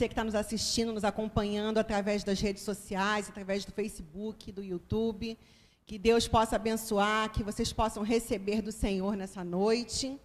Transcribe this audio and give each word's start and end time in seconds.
você 0.00 0.08
que 0.08 0.14
está 0.14 0.24
nos 0.24 0.34
assistindo, 0.34 0.94
nos 0.94 1.04
acompanhando 1.04 1.76
através 1.76 2.24
das 2.24 2.40
redes 2.40 2.62
sociais, 2.62 3.28
através 3.28 3.66
do 3.66 3.72
Facebook, 3.72 4.50
do 4.50 4.64
YouTube. 4.64 5.36
Que 5.84 5.98
Deus 5.98 6.26
possa 6.26 6.56
abençoar, 6.56 7.30
que 7.30 7.44
vocês 7.44 7.70
possam 7.70 8.02
receber 8.02 8.62
do 8.62 8.72
Senhor 8.72 9.14
nessa 9.14 9.44
noite. 9.44 10.18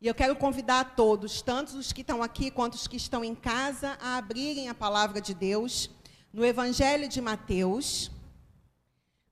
E 0.00 0.08
eu 0.08 0.14
quero 0.14 0.34
convidar 0.34 0.80
a 0.80 0.84
todos, 0.84 1.40
tanto 1.40 1.76
os 1.78 1.92
que 1.92 2.00
estão 2.00 2.20
aqui 2.20 2.50
quanto 2.50 2.74
os 2.74 2.88
que 2.88 2.96
estão 2.96 3.24
em 3.24 3.32
casa, 3.32 3.96
a 4.00 4.16
abrirem 4.16 4.68
a 4.68 4.74
palavra 4.74 5.20
de 5.20 5.34
Deus 5.34 5.88
no 6.32 6.44
Evangelho 6.44 7.08
de 7.08 7.20
Mateus, 7.20 8.10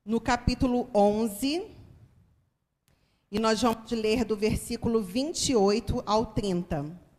no 0.04 0.20
capítulo 0.20 0.88
11. 0.94 1.66
E 3.28 3.40
nós 3.40 3.60
vamos 3.60 3.90
ler 3.90 4.24
do 4.24 4.36
versículo 4.36 5.02
28 5.02 6.00
ao 6.06 6.26
30. 6.26 7.09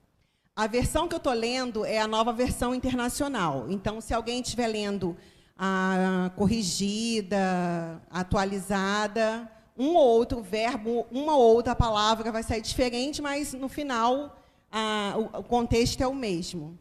A 0.53 0.67
versão 0.67 1.07
que 1.07 1.15
eu 1.15 1.17
estou 1.17 1.31
lendo 1.31 1.85
é 1.85 1.99
a 1.99 2.07
nova 2.07 2.33
versão 2.33 2.75
internacional. 2.75 3.67
Então, 3.69 4.01
se 4.01 4.13
alguém 4.13 4.41
estiver 4.41 4.67
lendo 4.67 5.15
a 5.57 6.29
corrigida, 6.35 8.01
atualizada, 8.09 9.49
um 9.77 9.95
ou 9.95 10.05
outro 10.05 10.41
verbo, 10.41 11.07
uma 11.09 11.35
ou 11.37 11.55
outra 11.55 11.73
palavra 11.73 12.31
vai 12.31 12.43
sair 12.43 12.61
diferente, 12.61 13.21
mas 13.21 13.53
no 13.53 13.69
final 13.69 14.37
a, 14.69 15.13
o, 15.17 15.39
o 15.39 15.43
contexto 15.43 16.01
é 16.01 16.07
o 16.07 16.13
mesmo. 16.13 16.77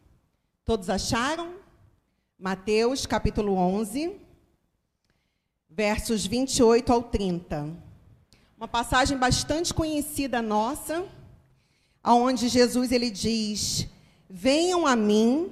Todos 0.65 0.89
acharam? 0.89 1.55
Mateus 2.37 3.05
capítulo 3.05 3.53
11, 3.53 4.17
versos 5.69 6.25
28 6.25 6.91
ao 6.91 7.03
30. 7.03 7.73
Uma 8.57 8.67
passagem 8.67 9.17
bastante 9.17 9.73
conhecida 9.73 10.41
nossa 10.41 11.05
aonde 12.03 12.47
Jesus 12.47 12.91
ele 12.91 13.09
diz: 13.09 13.87
"Venham 14.29 14.87
a 14.87 14.95
mim 14.95 15.51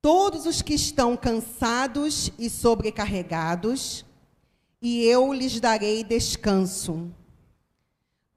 todos 0.00 0.46
os 0.46 0.62
que 0.62 0.74
estão 0.74 1.16
cansados 1.16 2.32
e 2.38 2.50
sobrecarregados, 2.50 4.04
e 4.80 5.04
eu 5.04 5.32
lhes 5.32 5.60
darei 5.60 6.02
descanso. 6.02 7.10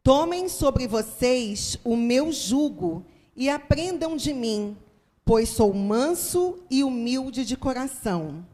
Tomem 0.04 0.48
sobre 0.48 0.88
vocês 0.88 1.80
o 1.84 1.96
meu 1.96 2.32
jugo 2.32 3.04
e 3.36 3.50
aprendam 3.50 4.16
de 4.16 4.32
mim, 4.32 4.78
pois 5.24 5.50
sou 5.50 5.74
manso 5.74 6.60
e 6.70 6.84
humilde 6.84 7.44
de 7.44 7.58
coração, 7.58 8.46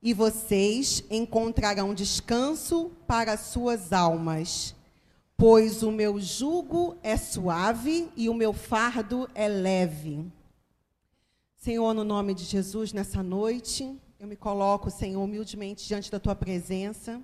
e 0.00 0.14
vocês 0.14 1.02
encontrarão 1.10 1.92
descanso 1.92 2.92
para 3.06 3.36
suas 3.36 3.92
almas." 3.92 4.74
Pois 5.36 5.82
o 5.82 5.90
meu 5.90 6.20
jugo 6.20 6.96
é 7.02 7.16
suave 7.16 8.08
e 8.16 8.28
o 8.28 8.34
meu 8.34 8.52
fardo 8.52 9.28
é 9.34 9.48
leve. 9.48 10.24
Senhor, 11.56 11.92
no 11.94 12.04
nome 12.04 12.34
de 12.34 12.44
Jesus, 12.44 12.92
nessa 12.92 13.22
noite, 13.22 13.98
eu 14.18 14.26
me 14.26 14.36
coloco, 14.36 14.90
Senhor, 14.90 15.22
humildemente 15.22 15.86
diante 15.86 16.10
da 16.10 16.20
tua 16.20 16.34
presença, 16.34 17.22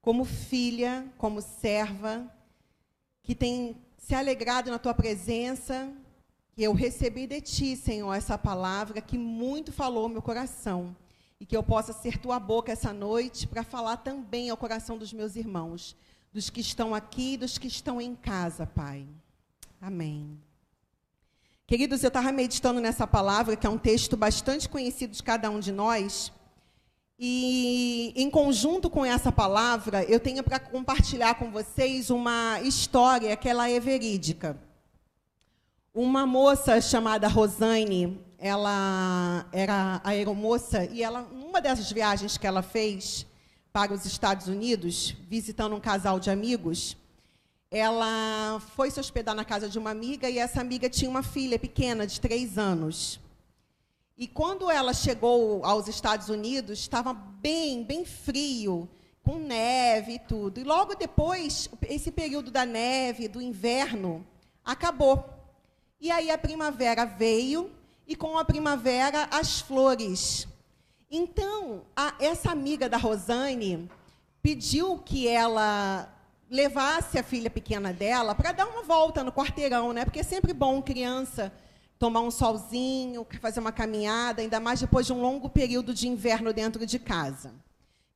como 0.00 0.24
filha, 0.24 1.06
como 1.18 1.42
serva, 1.42 2.32
que 3.22 3.34
tem 3.34 3.76
se 3.98 4.14
alegrado 4.14 4.70
na 4.70 4.78
tua 4.78 4.94
presença, 4.94 5.92
que 6.52 6.62
eu 6.62 6.72
recebi 6.72 7.26
de 7.26 7.40
ti, 7.40 7.76
Senhor, 7.76 8.14
essa 8.14 8.38
palavra 8.38 9.00
que 9.00 9.18
muito 9.18 9.72
falou 9.72 10.08
meu 10.08 10.22
coração, 10.22 10.96
e 11.38 11.44
que 11.44 11.56
eu 11.56 11.62
possa 11.62 11.92
ser 11.92 12.18
tua 12.18 12.38
boca 12.38 12.72
essa 12.72 12.92
noite 12.92 13.46
para 13.46 13.62
falar 13.62 13.98
também 13.98 14.48
ao 14.48 14.56
coração 14.56 14.96
dos 14.96 15.12
meus 15.12 15.36
irmãos 15.36 15.96
dos 16.32 16.48
que 16.48 16.60
estão 16.60 16.94
aqui 16.94 17.34
e 17.34 17.36
dos 17.36 17.58
que 17.58 17.66
estão 17.66 18.00
em 18.00 18.14
casa, 18.14 18.66
Pai. 18.66 19.06
Amém. 19.80 20.38
Queridos, 21.66 22.02
eu 22.02 22.08
estava 22.08 22.30
meditando 22.32 22.80
nessa 22.80 23.06
palavra, 23.06 23.56
que 23.56 23.66
é 23.66 23.70
um 23.70 23.78
texto 23.78 24.16
bastante 24.16 24.68
conhecido 24.68 25.12
de 25.12 25.22
cada 25.22 25.50
um 25.50 25.60
de 25.60 25.72
nós. 25.72 26.32
E, 27.18 28.12
em 28.16 28.30
conjunto 28.30 28.88
com 28.88 29.04
essa 29.04 29.30
palavra, 29.30 30.02
eu 30.04 30.18
tenho 30.18 30.42
para 30.42 30.58
compartilhar 30.58 31.34
com 31.34 31.50
vocês 31.50 32.10
uma 32.10 32.60
história 32.62 33.36
que 33.36 33.48
ela 33.48 33.68
é 33.68 33.78
verídica. 33.78 34.56
Uma 35.92 36.26
moça 36.26 36.80
chamada 36.80 37.28
Rosane, 37.28 38.20
ela 38.38 39.46
era 39.52 40.00
aeromoça, 40.02 40.84
e 40.86 41.02
ela, 41.02 41.22
numa 41.22 41.60
dessas 41.60 41.90
viagens 41.92 42.38
que 42.38 42.46
ela 42.46 42.62
fez, 42.62 43.26
para 43.72 43.92
os 43.92 44.04
Estados 44.04 44.48
Unidos, 44.48 45.14
visitando 45.28 45.74
um 45.76 45.80
casal 45.80 46.18
de 46.18 46.30
amigos, 46.30 46.96
ela 47.70 48.60
foi 48.74 48.90
se 48.90 48.98
hospedar 48.98 49.34
na 49.34 49.44
casa 49.44 49.68
de 49.68 49.78
uma 49.78 49.90
amiga 49.90 50.28
e 50.28 50.38
essa 50.38 50.60
amiga 50.60 50.88
tinha 50.88 51.10
uma 51.10 51.22
filha 51.22 51.58
pequena 51.58 52.06
de 52.06 52.20
três 52.20 52.58
anos. 52.58 53.20
E 54.18 54.26
quando 54.26 54.68
ela 54.70 54.92
chegou 54.92 55.64
aos 55.64 55.86
Estados 55.86 56.28
Unidos, 56.28 56.80
estava 56.80 57.14
bem, 57.14 57.84
bem 57.84 58.04
frio, 58.04 58.88
com 59.22 59.38
neve 59.38 60.14
e 60.14 60.18
tudo. 60.18 60.58
E 60.58 60.64
logo 60.64 60.94
depois, 60.94 61.70
esse 61.88 62.10
período 62.10 62.50
da 62.50 62.66
neve, 62.66 63.28
do 63.28 63.40
inverno, 63.40 64.26
acabou. 64.64 65.24
E 66.00 66.10
aí 66.10 66.30
a 66.30 66.36
primavera 66.36 67.04
veio, 67.04 67.70
e 68.06 68.16
com 68.16 68.36
a 68.36 68.44
primavera 68.44 69.28
as 69.30 69.60
flores 69.60 70.48
então, 71.10 71.82
a, 71.96 72.14
essa 72.20 72.52
amiga 72.52 72.88
da 72.88 72.96
Rosane 72.96 73.90
pediu 74.40 74.98
que 74.98 75.26
ela 75.26 76.08
levasse 76.48 77.18
a 77.18 77.22
filha 77.22 77.50
pequena 77.50 77.92
dela 77.92 78.34
para 78.34 78.52
dar 78.52 78.66
uma 78.66 78.82
volta 78.82 79.24
no 79.24 79.32
quarteirão, 79.32 79.92
né? 79.92 80.04
Porque 80.04 80.20
é 80.20 80.24
sempre 80.24 80.52
bom 80.52 80.80
criança 80.80 81.52
tomar 81.98 82.20
um 82.20 82.30
solzinho, 82.30 83.26
fazer 83.40 83.60
uma 83.60 83.72
caminhada, 83.72 84.40
ainda 84.40 84.60
mais 84.60 84.80
depois 84.80 85.04
de 85.04 85.12
um 85.12 85.20
longo 85.20 85.50
período 85.50 85.92
de 85.92 86.08
inverno 86.08 86.52
dentro 86.52 86.86
de 86.86 86.98
casa. 86.98 87.52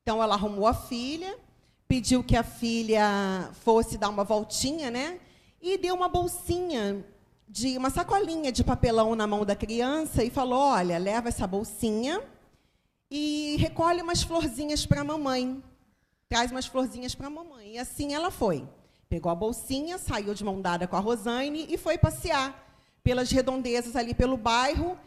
Então 0.02 0.22
ela 0.22 0.34
arrumou 0.34 0.66
a 0.66 0.74
filha, 0.74 1.36
pediu 1.88 2.22
que 2.22 2.36
a 2.36 2.42
filha 2.42 3.50
fosse 3.64 3.98
dar 3.98 4.08
uma 4.08 4.24
voltinha, 4.24 4.90
né? 4.90 5.18
E 5.60 5.76
deu 5.78 5.94
uma 5.94 6.08
bolsinha 6.08 7.04
de 7.48 7.76
uma 7.76 7.90
sacolinha 7.90 8.52
de 8.52 8.64
papelão 8.64 9.14
na 9.14 9.26
mão 9.26 9.44
da 9.44 9.56
criança 9.56 10.24
e 10.24 10.30
falou: 10.30 10.60
"Olha, 10.60 10.96
leva 10.96 11.28
essa 11.28 11.46
bolsinha 11.46 12.22
e 13.10 13.56
recolhe 13.58 14.02
umas 14.02 14.22
florzinhas 14.22 14.86
para 14.86 15.00
a 15.02 15.04
mamãe. 15.04 15.62
Traz 16.28 16.50
umas 16.50 16.66
florzinhas 16.66 17.14
para 17.14 17.26
a 17.26 17.30
mamãe. 17.30 17.74
E 17.74 17.78
assim 17.78 18.14
ela 18.14 18.30
foi. 18.30 18.66
Pegou 19.08 19.30
a 19.30 19.34
bolsinha, 19.34 19.98
saiu 19.98 20.34
de 20.34 20.44
mão 20.44 20.60
dada 20.60 20.86
com 20.86 20.96
a 20.96 21.00
Rosane 21.00 21.66
e 21.68 21.76
foi 21.76 21.96
passear 21.98 22.62
pelas 23.02 23.30
redondezas 23.30 23.94
ali 23.94 24.14
pelo 24.14 24.36
bairro. 24.36 24.98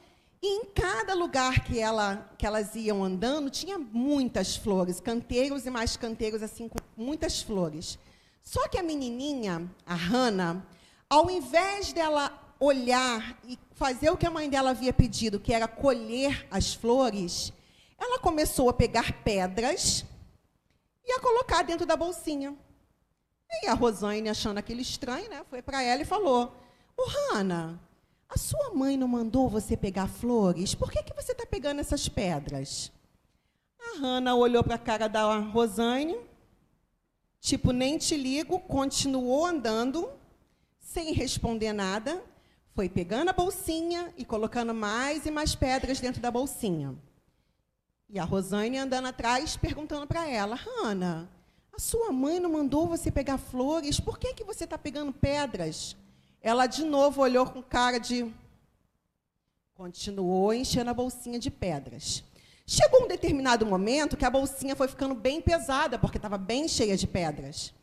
E 0.41 0.47
em 0.47 0.65
cada 0.65 1.15
lugar 1.15 1.63
que, 1.63 1.79
ela, 1.79 2.29
que 2.37 2.45
elas 2.45 2.75
iam 2.75 3.03
andando, 3.03 3.49
tinha 3.49 3.77
muitas 3.77 4.55
flores, 4.55 4.99
canteiros 4.99 5.65
e 5.65 5.69
mais 5.69 5.97
canteiros, 5.97 6.43
assim, 6.43 6.69
com 6.69 6.77
muitas 6.95 7.41
flores. 7.41 7.97
Só 8.43 8.67
que 8.67 8.77
a 8.77 8.83
menininha, 8.83 9.69
a 9.85 9.95
Hannah, 9.95 10.63
ao 11.09 11.29
invés 11.29 11.91
dela 11.91 12.31
olhar 12.59 13.37
e 13.47 13.57
fazer 13.73 14.09
o 14.09 14.17
que 14.17 14.25
a 14.25 14.31
mãe 14.31 14.49
dela 14.49 14.69
havia 14.69 14.93
pedido, 14.93 15.39
que 15.39 15.53
era 15.53 15.67
colher 15.67 16.47
as 16.49 16.73
flores, 16.73 17.51
ela 17.97 18.19
começou 18.19 18.69
a 18.69 18.73
pegar 18.73 19.23
pedras 19.23 20.05
e 21.05 21.11
a 21.11 21.19
colocar 21.19 21.63
dentro 21.63 21.85
da 21.85 21.95
bolsinha. 21.95 22.55
E 23.63 23.67
a 23.67 23.73
Rosane, 23.73 24.29
achando 24.29 24.57
aquilo 24.57 24.81
estranho, 24.81 25.29
né, 25.29 25.43
foi 25.49 25.61
para 25.61 25.81
ela 25.81 26.01
e 26.01 26.05
falou: 26.05 26.53
Ô, 26.97 27.01
oh, 27.01 27.33
Hanna, 27.33 27.79
a 28.29 28.37
sua 28.37 28.73
mãe 28.73 28.97
não 28.97 29.07
mandou 29.07 29.49
você 29.49 29.77
pegar 29.77 30.07
flores? 30.07 30.75
Por 30.75 30.91
que, 30.91 31.01
que 31.01 31.13
você 31.13 31.31
está 31.31 31.45
pegando 31.45 31.79
essas 31.79 32.09
pedras? 32.09 32.91
A 33.79 33.99
Hanna 33.99 34.35
olhou 34.35 34.63
para 34.63 34.75
a 34.75 34.79
cara 34.79 35.07
da 35.07 35.37
Rosane, 35.37 36.17
tipo, 37.39 37.71
nem 37.71 37.97
te 37.97 38.17
ligo, 38.17 38.59
continuou 38.59 39.45
andando, 39.45 40.09
sem 40.77 41.13
responder 41.13 41.71
nada, 41.71 42.21
foi 42.73 42.89
pegando 42.89 43.29
a 43.29 43.33
bolsinha 43.33 44.13
e 44.17 44.25
colocando 44.25 44.73
mais 44.73 45.25
e 45.25 45.31
mais 45.31 45.55
pedras 45.55 45.99
dentro 45.99 46.21
da 46.21 46.29
bolsinha. 46.29 46.95
E 48.09 48.17
a 48.17 48.23
Rosane 48.23 48.77
andando 48.77 49.07
atrás, 49.07 49.57
perguntando 49.57 50.07
para 50.07 50.27
ela, 50.29 50.55
Hanna, 50.55 51.29
a 51.75 51.79
sua 51.79 52.11
mãe 52.11 52.39
não 52.39 52.51
mandou 52.51 52.87
você 52.87 53.11
pegar 53.11 53.37
flores? 53.37 53.99
Por 53.99 54.17
que, 54.17 54.33
que 54.33 54.45
você 54.45 54.63
está 54.63 54.77
pegando 54.77 55.11
pedras? 55.11 55.95
Ela 56.41 56.67
de 56.67 56.83
novo 56.85 57.21
olhou 57.21 57.45
com 57.45 57.61
cara 57.61 57.97
de. 57.99 58.33
Continuou 59.73 60.53
enchendo 60.53 60.89
a 60.89 60.93
bolsinha 60.93 61.37
de 61.37 61.51
pedras. 61.51 62.23
Chegou 62.65 63.03
um 63.03 63.07
determinado 63.07 63.65
momento 63.65 64.17
que 64.17 64.25
a 64.25 64.29
bolsinha 64.29 64.75
foi 64.75 64.87
ficando 64.87 65.13
bem 65.13 65.41
pesada, 65.41 65.99
porque 65.99 66.17
estava 66.17 66.37
bem 66.37 66.67
cheia 66.67 66.97
de 66.97 67.05
pedras. 67.05 67.73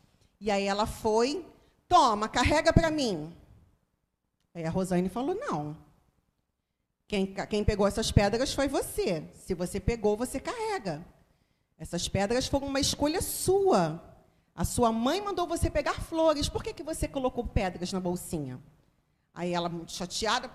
E 0.41 0.51
aí 0.51 0.63
ela 0.63 0.85
foi, 0.85 1.45
toma, 1.87 2.27
carrega 2.27 2.73
para 2.73 2.91
mim. 2.91 3.31
Aí 4.53 4.65
a 4.65 4.69
Rosane 4.69 5.09
falou: 5.09 5.35
não, 5.35 5.77
quem, 7.07 7.25
quem 7.49 7.63
pegou 7.63 7.87
essas 7.87 8.11
pedras 8.11 8.53
foi 8.53 8.67
você. 8.67 9.23
Se 9.33 9.53
você 9.53 9.79
pegou, 9.79 10.17
você 10.17 10.39
carrega. 10.39 11.05
Essas 11.77 12.07
pedras 12.07 12.47
foram 12.47 12.67
uma 12.67 12.79
escolha 12.79 13.21
sua. 13.21 14.01
A 14.55 14.63
sua 14.63 14.91
mãe 14.91 15.21
mandou 15.21 15.45
você 15.45 15.69
pegar 15.69 16.01
flores. 16.01 16.49
Por 16.49 16.63
que, 16.63 16.73
que 16.73 16.83
você 16.83 17.07
colocou 17.07 17.45
pedras 17.45 17.91
na 17.91 17.99
bolsinha? 17.99 18.59
Aí 19.33 19.53
ela, 19.53 19.67
muito 19.67 19.91
chateada, 19.91 20.49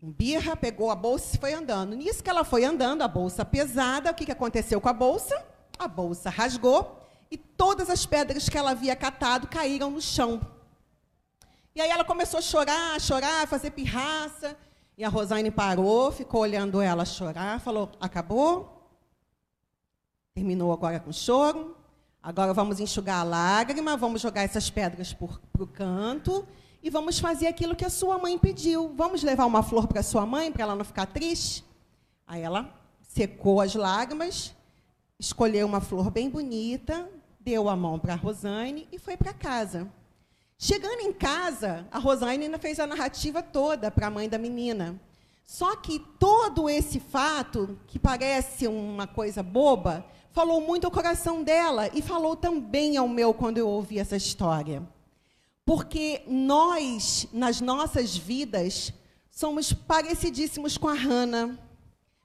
birra, 0.00 0.56
pegou 0.56 0.90
a 0.90 0.94
bolsa 0.94 1.36
e 1.36 1.38
foi 1.38 1.52
andando. 1.52 1.94
Nisso 1.94 2.22
que 2.22 2.30
ela 2.30 2.44
foi 2.44 2.64
andando, 2.64 3.02
a 3.02 3.08
bolsa 3.08 3.44
pesada, 3.44 4.10
o 4.10 4.14
que, 4.14 4.24
que 4.24 4.32
aconteceu 4.32 4.80
com 4.80 4.88
a 4.88 4.92
bolsa? 4.92 5.44
A 5.78 5.86
bolsa 5.86 6.30
rasgou 6.30 7.02
e 7.30 7.36
todas 7.36 7.90
as 7.90 8.06
pedras 8.06 8.48
que 8.48 8.56
ela 8.56 8.70
havia 8.70 8.96
catado 8.96 9.46
caíram 9.46 9.90
no 9.90 10.00
chão. 10.00 10.40
E 11.76 11.80
aí 11.82 11.90
ela 11.90 12.04
começou 12.04 12.38
a 12.38 12.42
chorar, 12.42 12.96
a 12.96 12.98
chorar, 12.98 13.42
a 13.42 13.46
fazer 13.46 13.70
pirraça. 13.70 14.56
E 14.96 15.04
a 15.04 15.10
Rosane 15.10 15.50
parou, 15.50 16.10
ficou 16.10 16.40
olhando 16.40 16.80
ela 16.80 17.04
chorar, 17.04 17.60
falou: 17.60 17.92
acabou? 18.00 18.88
Terminou 20.34 20.72
agora 20.72 20.98
com 20.98 21.12
choro. 21.12 21.76
Agora 22.22 22.54
vamos 22.54 22.80
enxugar 22.80 23.20
a 23.20 23.24
lágrima, 23.24 23.94
vamos 23.94 24.22
jogar 24.22 24.42
essas 24.42 24.70
pedras 24.70 25.12
para 25.12 25.62
o 25.62 25.66
canto 25.66 26.48
e 26.82 26.88
vamos 26.88 27.18
fazer 27.18 27.46
aquilo 27.46 27.76
que 27.76 27.84
a 27.84 27.90
sua 27.90 28.16
mãe 28.16 28.38
pediu. 28.38 28.94
Vamos 28.96 29.22
levar 29.22 29.44
uma 29.44 29.62
flor 29.62 29.86
para 29.86 30.02
sua 30.02 30.24
mãe, 30.24 30.50
para 30.50 30.62
ela 30.62 30.74
não 30.74 30.84
ficar 30.84 31.04
triste? 31.04 31.62
Aí 32.26 32.40
ela 32.40 32.74
secou 33.02 33.60
as 33.60 33.74
lágrimas, 33.74 34.54
escolheu 35.18 35.66
uma 35.66 35.82
flor 35.82 36.10
bem 36.10 36.30
bonita, 36.30 37.06
deu 37.38 37.68
a 37.68 37.76
mão 37.76 37.98
para 37.98 38.14
a 38.14 38.16
Rosane 38.16 38.88
e 38.90 38.98
foi 38.98 39.14
para 39.14 39.34
casa. 39.34 39.86
Chegando 40.58 41.00
em 41.00 41.12
casa, 41.12 41.86
a 41.90 41.98
Rosane 41.98 42.44
ainda 42.44 42.58
fez 42.58 42.80
a 42.80 42.86
narrativa 42.86 43.42
toda 43.42 43.90
para 43.90 44.06
a 44.06 44.10
mãe 44.10 44.28
da 44.28 44.38
menina. 44.38 44.98
Só 45.44 45.76
que 45.76 45.98
todo 46.18 46.68
esse 46.68 46.98
fato, 46.98 47.78
que 47.86 47.98
parece 47.98 48.66
uma 48.66 49.06
coisa 49.06 49.42
boba, 49.42 50.04
falou 50.32 50.60
muito 50.60 50.86
ao 50.86 50.90
coração 50.90 51.42
dela 51.42 51.88
e 51.94 52.00
falou 52.00 52.34
também 52.34 52.96
ao 52.96 53.06
meu 53.06 53.34
quando 53.34 53.58
eu 53.58 53.68
ouvi 53.68 53.98
essa 53.98 54.16
história. 54.16 54.82
Porque 55.64 56.22
nós, 56.26 57.28
nas 57.32 57.60
nossas 57.60 58.16
vidas, 58.16 58.92
somos 59.30 59.72
parecidíssimos 59.72 60.78
com 60.78 60.88
a 60.88 60.94
Hannah, 60.94 61.58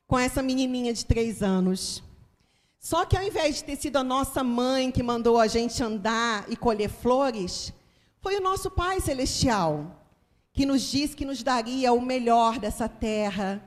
com 0.07 0.17
essa 0.17 0.41
menininha 0.41 0.93
de 0.93 1.05
três 1.05 1.43
anos. 1.43 2.01
Só 2.79 3.05
que 3.05 3.17
ao 3.17 3.23
invés 3.23 3.57
de 3.57 3.65
ter 3.65 3.75
sido 3.75 3.97
a 3.97 4.03
nossa 4.03 4.43
mãe 4.43 4.89
que 4.89 5.03
mandou 5.03 5.37
a 5.37 5.47
gente 5.47 5.83
andar 5.83 6.45
e 6.49 6.55
colher 6.55 6.89
flores, 6.89 7.73
foi 8.21 8.37
o 8.37 8.41
nosso 8.41 8.69
Pai 8.71 8.99
Celestial 8.99 9.97
que 10.53 10.65
nos 10.65 10.81
disse 10.81 11.15
que 11.15 11.25
nos 11.25 11.41
daria 11.41 11.93
o 11.93 12.01
melhor 12.01 12.59
dessa 12.59 12.87
terra, 12.87 13.63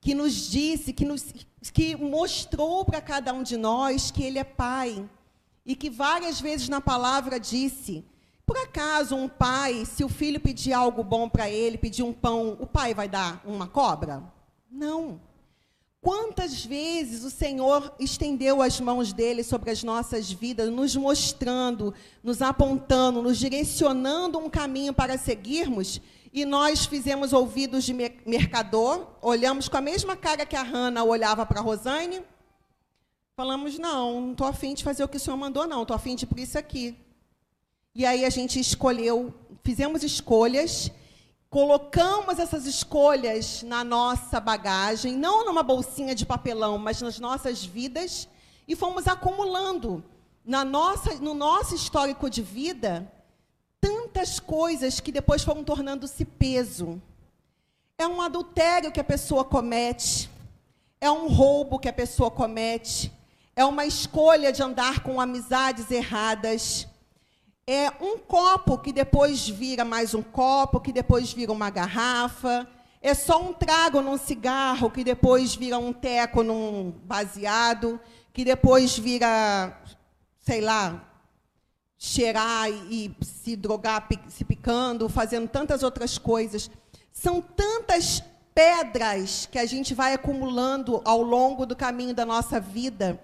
que 0.00 0.14
nos 0.14 0.50
disse, 0.50 0.92
que, 0.92 1.04
nos, 1.04 1.32
que 1.72 1.96
mostrou 1.96 2.84
para 2.84 3.00
cada 3.00 3.32
um 3.32 3.42
de 3.42 3.56
nós 3.56 4.10
que 4.10 4.22
Ele 4.22 4.38
é 4.38 4.44
Pai. 4.44 5.08
E 5.64 5.74
que 5.74 5.88
várias 5.88 6.40
vezes 6.40 6.68
na 6.68 6.80
palavra 6.80 7.40
disse 7.40 8.04
por 8.46 8.58
acaso 8.58 9.16
um 9.16 9.26
pai, 9.26 9.86
se 9.86 10.04
o 10.04 10.08
filho 10.08 10.38
pedir 10.38 10.74
algo 10.74 11.02
bom 11.02 11.28
para 11.28 11.48
ele, 11.48 11.78
pedir 11.78 12.02
um 12.02 12.12
pão, 12.12 12.56
o 12.60 12.66
pai 12.66 12.92
vai 12.92 13.08
dar 13.08 13.42
uma 13.44 13.66
cobra? 13.66 14.22
Não. 14.70 15.18
Quantas 16.04 16.62
vezes 16.62 17.24
o 17.24 17.30
Senhor 17.30 17.94
estendeu 17.98 18.60
as 18.60 18.78
mãos 18.78 19.10
dele 19.10 19.42
sobre 19.42 19.70
as 19.70 19.82
nossas 19.82 20.30
vidas, 20.30 20.68
nos 20.70 20.94
mostrando, 20.94 21.94
nos 22.22 22.42
apontando, 22.42 23.22
nos 23.22 23.38
direcionando 23.38 24.38
um 24.38 24.50
caminho 24.50 24.92
para 24.92 25.16
seguirmos, 25.16 26.02
e 26.30 26.44
nós 26.44 26.84
fizemos 26.84 27.32
ouvidos 27.32 27.84
de 27.84 27.94
mercador, 28.26 29.16
olhamos 29.22 29.66
com 29.66 29.78
a 29.78 29.80
mesma 29.80 30.14
cara 30.14 30.44
que 30.44 30.54
a 30.54 30.62
Hanna 30.62 31.02
olhava 31.02 31.46
para 31.46 31.60
a 31.60 31.62
Rosane, 31.62 32.20
falamos: 33.34 33.78
não, 33.78 34.20
não 34.20 34.32
estou 34.32 34.46
afim 34.46 34.74
de 34.74 34.84
fazer 34.84 35.04
o 35.04 35.08
que 35.08 35.16
o 35.16 35.20
Senhor 35.20 35.38
mandou, 35.38 35.66
não, 35.66 35.80
estou 35.80 35.96
afim 35.96 36.14
de 36.14 36.26
por 36.26 36.38
isso 36.38 36.58
aqui. 36.58 36.94
E 37.94 38.04
aí 38.04 38.26
a 38.26 38.30
gente 38.30 38.60
escolheu, 38.60 39.32
fizemos 39.62 40.02
escolhas, 40.02 40.92
colocamos 41.54 42.40
essas 42.40 42.66
escolhas 42.66 43.62
na 43.62 43.84
nossa 43.84 44.40
bagagem, 44.40 45.16
não 45.16 45.44
numa 45.44 45.62
bolsinha 45.62 46.12
de 46.12 46.26
papelão, 46.26 46.78
mas 46.78 47.00
nas 47.00 47.20
nossas 47.20 47.64
vidas, 47.64 48.28
e 48.66 48.74
fomos 48.74 49.06
acumulando 49.06 50.02
na 50.44 50.64
nossa, 50.64 51.14
no 51.20 51.32
nosso 51.32 51.76
histórico 51.76 52.28
de 52.28 52.42
vida 52.42 53.08
tantas 53.80 54.40
coisas 54.40 54.98
que 54.98 55.12
depois 55.12 55.44
foram 55.44 55.62
tornando-se 55.62 56.24
peso. 56.24 57.00
É 57.96 58.04
um 58.04 58.20
adultério 58.20 58.90
que 58.90 58.98
a 58.98 59.04
pessoa 59.04 59.44
comete, 59.44 60.28
é 61.00 61.08
um 61.08 61.28
roubo 61.28 61.78
que 61.78 61.88
a 61.88 61.92
pessoa 61.92 62.32
comete, 62.32 63.12
é 63.54 63.64
uma 63.64 63.86
escolha 63.86 64.50
de 64.50 64.60
andar 64.60 65.04
com 65.04 65.20
amizades 65.20 65.88
erradas 65.92 66.88
é 67.66 67.90
um 68.00 68.18
copo 68.18 68.76
que 68.78 68.92
depois 68.92 69.48
vira 69.48 69.84
mais 69.84 70.14
um 70.14 70.22
copo, 70.22 70.80
que 70.80 70.92
depois 70.92 71.32
vira 71.32 71.50
uma 71.50 71.70
garrafa. 71.70 72.68
É 73.00 73.14
só 73.14 73.40
um 73.42 73.52
trago 73.52 74.00
num 74.00 74.18
cigarro, 74.18 74.90
que 74.90 75.02
depois 75.02 75.54
vira 75.54 75.78
um 75.78 75.92
teco 75.92 76.42
num 76.42 76.90
baseado, 77.04 77.98
que 78.32 78.44
depois 78.44 78.98
vira, 78.98 79.78
sei 80.40 80.60
lá, 80.60 81.10
cheirar 81.98 82.68
e 82.70 83.14
se 83.22 83.56
drogar 83.56 84.06
se 84.28 84.44
picando, 84.44 85.08
fazendo 85.08 85.48
tantas 85.48 85.82
outras 85.82 86.18
coisas. 86.18 86.70
São 87.12 87.40
tantas 87.40 88.22
pedras 88.54 89.48
que 89.50 89.58
a 89.58 89.66
gente 89.66 89.94
vai 89.94 90.12
acumulando 90.12 91.00
ao 91.04 91.22
longo 91.22 91.64
do 91.64 91.74
caminho 91.74 92.14
da 92.14 92.26
nossa 92.26 92.60
vida 92.60 93.18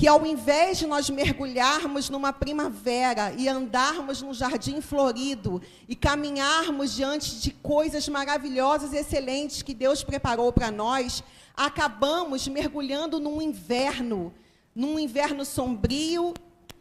que 0.00 0.08
ao 0.08 0.24
invés 0.24 0.78
de 0.78 0.86
nós 0.86 1.10
mergulharmos 1.10 2.08
numa 2.08 2.32
primavera 2.32 3.34
e 3.36 3.46
andarmos 3.46 4.22
num 4.22 4.32
jardim 4.32 4.80
florido 4.80 5.60
e 5.86 5.94
caminharmos 5.94 6.94
diante 6.94 7.38
de 7.38 7.50
coisas 7.50 8.08
maravilhosas 8.08 8.94
e 8.94 8.96
excelentes 8.96 9.60
que 9.60 9.74
Deus 9.74 10.02
preparou 10.02 10.50
para 10.54 10.70
nós, 10.70 11.22
acabamos 11.54 12.48
mergulhando 12.48 13.20
num 13.20 13.42
inverno, 13.42 14.32
num 14.74 14.98
inverno 14.98 15.44
sombrio, 15.44 16.32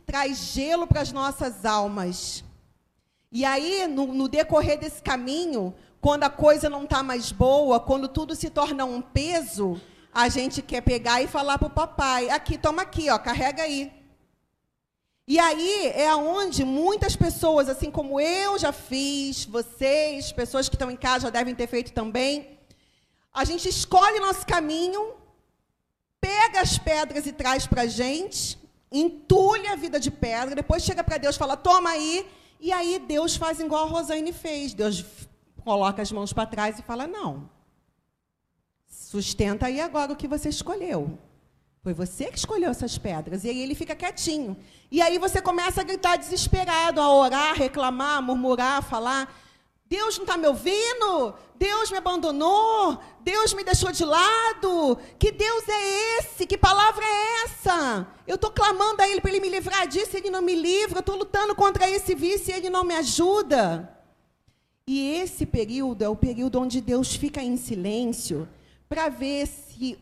traz 0.06 0.38
gelo 0.54 0.88
para 0.88 1.01
as 1.01 1.12
nossas 1.12 1.65
almas. 1.65 2.42
E 3.30 3.44
aí, 3.44 3.86
no, 3.86 4.07
no 4.13 4.30
decorrer 4.30 4.80
desse 4.80 5.01
caminho, 5.01 5.75
quando 6.00 6.24
a 6.24 6.30
coisa 6.30 6.69
não 6.69 6.86
está 6.86 7.04
mais 7.04 7.33
boa, 7.33 7.81
quando 7.81 8.07
tudo 8.07 8.33
se 8.33 8.50
torna 8.50 8.86
um 8.86 9.01
peso, 9.01 9.77
a 10.13 10.27
gente 10.29 10.61
quer 10.61 10.81
pegar 10.81 11.21
e 11.21 11.27
falar 11.27 11.57
para 11.57 11.67
o 11.67 11.71
papai: 11.71 12.29
aqui, 12.29 12.57
toma 12.57 12.81
aqui, 12.81 13.09
ó, 13.09 13.17
carrega 13.17 13.63
aí. 13.63 13.91
E 15.27 15.38
aí 15.38 15.91
é 15.94 16.13
onde 16.15 16.65
muitas 16.65 17.15
pessoas, 17.15 17.69
assim 17.69 17.91
como 17.91 18.19
eu 18.19 18.57
já 18.57 18.71
fiz, 18.71 19.45
vocês, 19.45 20.31
pessoas 20.31 20.67
que 20.67 20.75
estão 20.75 20.89
em 20.89 20.95
casa 20.95 21.27
já 21.27 21.29
devem 21.29 21.53
ter 21.53 21.67
feito 21.67 21.94
também, 21.94 22.57
a 23.31 23.45
gente 23.45 23.69
escolhe 23.69 24.19
nosso 24.19 24.45
caminho, 24.45 25.13
pega 26.19 26.62
as 26.62 26.79
pedras 26.79 27.27
e 27.27 27.31
traz 27.31 27.67
para 27.67 27.84
a 27.84 27.88
gente, 27.88 28.57
entulha 28.91 29.74
a 29.74 29.75
vida 29.75 30.00
de 30.00 30.10
pedra, 30.10 30.55
depois 30.55 30.84
chega 30.84 31.03
para 31.03 31.17
Deus 31.17 31.36
e 31.36 31.39
fala: 31.39 31.55
toma 31.55 31.91
aí. 31.91 32.25
E 32.60 32.74
aí 32.74 33.00
Deus 33.00 33.36
faz 33.36 33.60
igual 33.60 33.86
a 33.86 33.88
Rosane 33.88 34.34
fez. 34.34 34.74
Deus 34.74 35.05
coloca 35.63 36.01
as 36.01 36.12
mãos 36.12 36.34
para 36.34 36.45
trás 36.48 36.79
e 36.79 36.81
fala: 36.81 37.05
não. 37.05 37.50
Sustenta 39.10 39.66
aí 39.66 39.82
agora 39.82 40.13
o 40.13 40.16
que 40.16 40.28
você 40.28 40.50
escolheu. 40.50 41.18
Foi 41.82 41.96
você 41.96 42.25
que 42.25 42.38
escolheu 42.38 42.70
essas 42.70 42.96
pedras. 42.96 43.44
E 43.44 43.50
aí 43.50 43.60
ele 43.60 43.74
fica 43.74 43.96
quietinho. 43.96 44.56
E 44.92 45.01
aí 45.01 45.18
você 45.18 45.42
começa 45.42 45.82
a 45.82 45.84
gritar 45.84 46.16
desesperado, 46.16 47.01
a 47.01 47.12
orar, 47.12 47.56
reclamar, 47.56 48.22
murmurar, 48.22 48.84
falar. 48.84 49.36
Deus 49.88 50.16
não 50.18 50.25
está 50.25 50.38
me 50.38 50.46
ouvindo? 50.46 51.34
Deus 51.56 51.89
me 51.89 51.98
abandonou? 51.98 53.00
Deus 53.22 53.51
me 53.56 53.63
deixou 53.63 53.92
de 53.92 54.06
lado? 54.06 55.00
Que 55.18 55.32
Deus 55.32 55.63
é 55.68 56.20
esse? 56.20 56.46
Que 56.46 56.56
palavra 56.56 57.04
é 57.04 57.46
essa? 57.46 58.06
Eu 58.28 58.36
estou 58.36 58.51
clamando 58.51 59.01
a 59.01 59.10
Ele 59.10 59.22
para 59.22 59.32
Ele 59.32 59.39
me 59.39 59.50
livrar 59.50 59.88
disso, 59.88 60.16
Ele 60.16 60.30
não 60.30 60.44
me 60.44 60.54
livra. 60.54 60.98
Eu 60.98 61.00
estou 61.00 61.16
lutando 61.16 61.56
contra 61.56 61.89
esse 61.89 62.13
vício 62.13 62.51
e 62.51 62.58
Ele 62.58 62.70
não 62.70 62.84
me 62.84 62.94
ajuda. 62.94 63.92
E 64.86 65.16
esse 65.16 65.48
período 65.48 66.04
é 66.04 66.10
o 66.10 66.16
período 66.16 66.60
onde 66.60 66.80
Deus 66.80 67.16
fica 67.16 67.42
em 67.42 67.58
silêncio 67.58 68.48
para 68.89 69.08
ver 69.08 69.46
se 69.46 69.98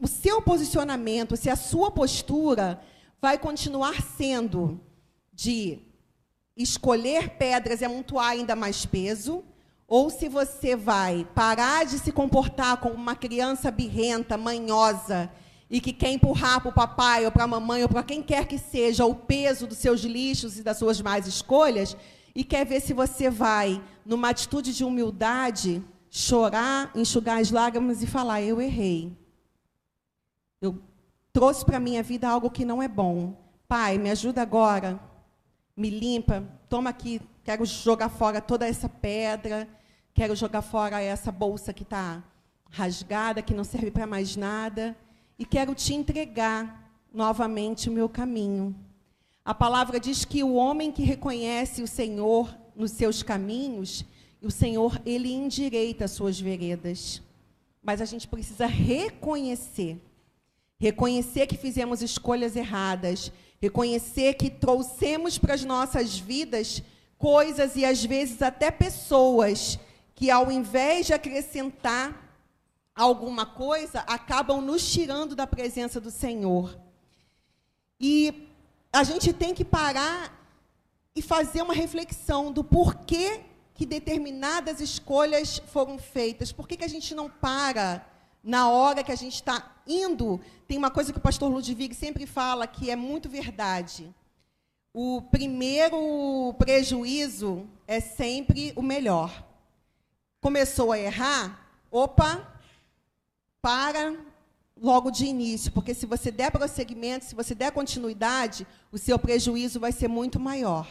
o 0.00 0.06
seu 0.06 0.40
posicionamento, 0.40 1.36
se 1.36 1.50
a 1.50 1.56
sua 1.56 1.90
postura 1.90 2.80
vai 3.20 3.36
continuar 3.36 4.00
sendo 4.00 4.80
de 5.32 5.80
escolher 6.56 7.30
pedras 7.30 7.80
e 7.80 7.84
amontoar 7.84 8.28
ainda 8.28 8.54
mais 8.54 8.86
peso, 8.86 9.44
ou 9.86 10.08
se 10.08 10.28
você 10.28 10.76
vai 10.76 11.26
parar 11.34 11.84
de 11.84 11.98
se 11.98 12.12
comportar 12.12 12.76
como 12.76 12.94
uma 12.94 13.16
criança 13.16 13.70
birrenta, 13.70 14.38
manhosa, 14.38 15.28
e 15.68 15.80
que 15.80 15.92
quer 15.92 16.10
empurrar 16.10 16.60
para 16.60 16.70
o 16.70 16.74
papai 16.74 17.24
ou 17.24 17.32
para 17.32 17.44
a 17.44 17.48
mamãe 17.48 17.82
ou 17.82 17.88
para 17.88 18.02
quem 18.02 18.22
quer 18.22 18.46
que 18.46 18.58
seja 18.58 19.04
o 19.04 19.14
peso 19.14 19.66
dos 19.66 19.78
seus 19.78 20.00
lixos 20.02 20.58
e 20.58 20.62
das 20.62 20.78
suas 20.78 21.00
más 21.00 21.26
escolhas, 21.26 21.96
e 22.34 22.44
quer 22.44 22.64
ver 22.64 22.80
se 22.80 22.92
você 22.92 23.28
vai, 23.28 23.82
numa 24.06 24.30
atitude 24.30 24.72
de 24.72 24.84
humildade, 24.84 25.82
chorar, 26.10 26.90
enxugar 26.94 27.40
as 27.40 27.50
lágrimas 27.50 28.02
e 28.02 28.06
falar: 28.06 28.42
Eu 28.42 28.60
errei. 28.60 29.16
Eu 30.60 30.82
trouxe 31.32 31.64
para 31.64 31.76
a 31.76 31.80
minha 31.80 32.02
vida 32.02 32.28
algo 32.28 32.50
que 32.50 32.64
não 32.64 32.82
é 32.82 32.88
bom. 32.88 33.34
Pai, 33.68 33.96
me 33.96 34.10
ajuda 34.10 34.42
agora. 34.42 35.00
Me 35.76 35.88
limpa. 35.88 36.44
Toma 36.68 36.90
aqui. 36.90 37.22
Quero 37.44 37.64
jogar 37.64 38.08
fora 38.08 38.40
toda 38.40 38.66
essa 38.66 38.88
pedra. 38.88 39.68
quero 40.12 40.34
jogar 40.34 40.60
fora 40.60 41.00
essa 41.00 41.32
bolsa 41.32 41.72
que 41.72 41.84
está 41.84 42.22
rasgada, 42.70 43.42
que 43.42 43.54
não 43.54 43.64
serve 43.64 43.90
para 43.90 44.06
mais 44.06 44.36
nada, 44.36 44.96
e 45.38 45.44
quero 45.44 45.74
te 45.74 45.94
entregar 45.94 46.92
novamente 47.12 47.88
o 47.88 47.92
meu 47.92 48.08
caminho. 48.08 48.74
A 49.44 49.54
palavra 49.54 49.98
diz 49.98 50.24
que 50.24 50.44
o 50.44 50.54
homem 50.54 50.92
que 50.92 51.02
reconhece 51.02 51.82
o 51.82 51.88
Senhor 51.88 52.54
nos 52.76 52.92
seus 52.92 53.22
caminhos, 53.22 54.04
o 54.42 54.50
Senhor 54.50 55.00
ele 55.04 55.32
endireita 55.32 56.04
as 56.04 56.12
suas 56.12 56.40
veredas. 56.40 57.22
Mas 57.82 58.00
a 58.00 58.04
gente 58.04 58.28
precisa 58.28 58.66
reconhecer. 58.66 59.98
Reconhecer 60.78 61.46
que 61.46 61.56
fizemos 61.56 62.02
escolhas 62.02 62.56
erradas, 62.56 63.30
reconhecer 63.60 64.34
que 64.34 64.48
trouxemos 64.48 65.36
para 65.36 65.54
as 65.54 65.64
nossas 65.64 66.18
vidas 66.18 66.82
coisas 67.18 67.76
e 67.76 67.84
às 67.84 68.02
vezes 68.02 68.40
até 68.40 68.70
pessoas 68.70 69.78
que 70.14 70.30
ao 70.30 70.50
invés 70.50 71.06
de 71.06 71.12
acrescentar 71.12 72.30
alguma 72.94 73.46
coisa, 73.46 74.00
acabam 74.00 74.60
nos 74.60 74.90
tirando 74.90 75.34
da 75.34 75.46
presença 75.46 76.00
do 76.00 76.10
Senhor. 76.10 76.78
E 77.98 78.48
a 78.92 79.02
gente 79.04 79.32
tem 79.32 79.54
que 79.54 79.64
parar 79.64 80.38
e 81.14 81.22
fazer 81.22 81.62
uma 81.62 81.74
reflexão 81.74 82.52
do 82.52 82.62
porquê 82.62 83.40
que 83.80 83.86
determinadas 83.86 84.78
escolhas 84.78 85.58
foram 85.68 85.98
feitas. 85.98 86.52
Por 86.52 86.68
que, 86.68 86.76
que 86.76 86.84
a 86.84 86.88
gente 86.88 87.14
não 87.14 87.30
para 87.30 88.06
na 88.44 88.68
hora 88.68 89.02
que 89.02 89.10
a 89.10 89.16
gente 89.16 89.36
está 89.36 89.74
indo? 89.86 90.38
Tem 90.68 90.76
uma 90.76 90.90
coisa 90.90 91.14
que 91.14 91.18
o 91.18 91.22
pastor 91.22 91.50
Ludwig 91.50 91.94
sempre 91.94 92.26
fala 92.26 92.66
que 92.66 92.90
é 92.90 92.94
muito 92.94 93.26
verdade. 93.26 94.14
O 94.92 95.22
primeiro 95.22 96.54
prejuízo 96.58 97.66
é 97.86 98.00
sempre 98.00 98.74
o 98.76 98.82
melhor. 98.82 99.48
Começou 100.42 100.92
a 100.92 100.98
errar, 100.98 101.66
opa, 101.90 102.60
para 103.62 104.14
logo 104.76 105.10
de 105.10 105.24
início, 105.24 105.72
porque 105.72 105.94
se 105.94 106.04
você 106.04 106.30
der 106.30 106.50
prosseguimento, 106.50 107.24
se 107.24 107.34
você 107.34 107.54
der 107.54 107.72
continuidade, 107.72 108.66
o 108.92 108.98
seu 108.98 109.18
prejuízo 109.18 109.80
vai 109.80 109.90
ser 109.90 110.08
muito 110.08 110.38
maior. 110.38 110.86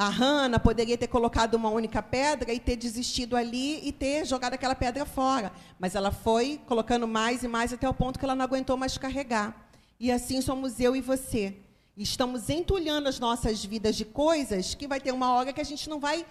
A 0.00 0.08
Hanna 0.08 0.58
poderia 0.58 0.96
ter 0.96 1.08
colocado 1.08 1.56
uma 1.56 1.68
única 1.68 2.02
pedra 2.02 2.54
e 2.54 2.58
ter 2.58 2.74
desistido 2.74 3.36
ali 3.36 3.86
e 3.86 3.92
ter 3.92 4.24
jogado 4.24 4.54
aquela 4.54 4.74
pedra 4.74 5.04
fora, 5.04 5.52
mas 5.78 5.94
ela 5.94 6.10
foi 6.10 6.58
colocando 6.66 7.06
mais 7.06 7.42
e 7.42 7.48
mais 7.48 7.70
até 7.70 7.86
o 7.86 7.92
ponto 7.92 8.18
que 8.18 8.24
ela 8.24 8.34
não 8.34 8.46
aguentou 8.46 8.78
mais 8.78 8.96
carregar. 8.96 9.68
E 10.00 10.10
assim 10.10 10.40
somos 10.40 10.80
eu 10.80 10.96
e 10.96 11.02
você. 11.02 11.54
Estamos 11.98 12.48
entulhando 12.48 13.10
as 13.10 13.20
nossas 13.20 13.62
vidas 13.62 13.94
de 13.94 14.06
coisas 14.06 14.74
que 14.74 14.88
vai 14.88 15.02
ter 15.02 15.12
uma 15.12 15.34
hora 15.34 15.52
que 15.52 15.60
a 15.60 15.64
gente 15.64 15.86
não 15.86 16.00
vai 16.00 16.24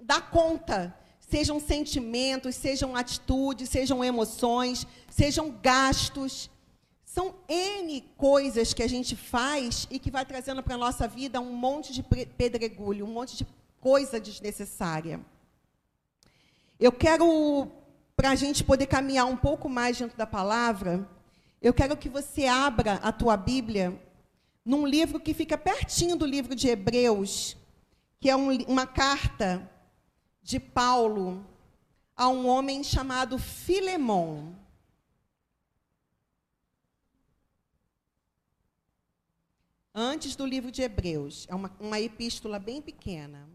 dar 0.00 0.30
conta 0.30 0.96
sejam 1.20 1.60
sentimentos, 1.60 2.56
sejam 2.56 2.96
atitudes, 2.96 3.68
sejam 3.68 4.02
emoções, 4.02 4.86
sejam 5.10 5.54
gastos. 5.62 6.48
São 7.12 7.34
N 7.48 8.02
coisas 8.16 8.72
que 8.72 8.84
a 8.84 8.88
gente 8.88 9.16
faz 9.16 9.88
e 9.90 9.98
que 9.98 10.12
vai 10.12 10.24
trazendo 10.24 10.62
para 10.62 10.76
a 10.76 10.78
nossa 10.78 11.08
vida 11.08 11.40
um 11.40 11.52
monte 11.52 11.92
de 11.92 12.04
pedregulho, 12.04 13.04
um 13.04 13.12
monte 13.12 13.36
de 13.36 13.44
coisa 13.80 14.20
desnecessária. 14.20 15.20
Eu 16.78 16.92
quero, 16.92 17.66
para 18.14 18.30
a 18.30 18.36
gente 18.36 18.62
poder 18.62 18.86
caminhar 18.86 19.26
um 19.26 19.36
pouco 19.36 19.68
mais 19.68 19.98
dentro 19.98 20.16
da 20.16 20.24
palavra, 20.24 21.04
eu 21.60 21.74
quero 21.74 21.96
que 21.96 22.08
você 22.08 22.46
abra 22.46 22.94
a 23.02 23.10
tua 23.10 23.36
Bíblia 23.36 24.00
num 24.64 24.86
livro 24.86 25.18
que 25.18 25.34
fica 25.34 25.58
pertinho 25.58 26.14
do 26.14 26.24
livro 26.24 26.54
de 26.54 26.68
Hebreus, 26.68 27.56
que 28.20 28.30
é 28.30 28.36
um, 28.36 28.56
uma 28.68 28.86
carta 28.86 29.68
de 30.40 30.60
Paulo 30.60 31.44
a 32.16 32.28
um 32.28 32.46
homem 32.46 32.84
chamado 32.84 33.36
Filemon. 33.36 34.59
Antes 39.94 40.36
do 40.36 40.46
livro 40.46 40.70
de 40.70 40.82
Hebreus. 40.82 41.46
É 41.48 41.54
uma, 41.54 41.74
uma 41.80 42.00
epístola 42.00 42.58
bem 42.58 42.80
pequena. 42.80 43.48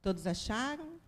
Todos 0.00 0.26
acharam? 0.26 1.00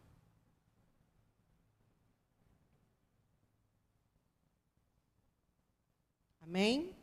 Amém? 6.40 6.96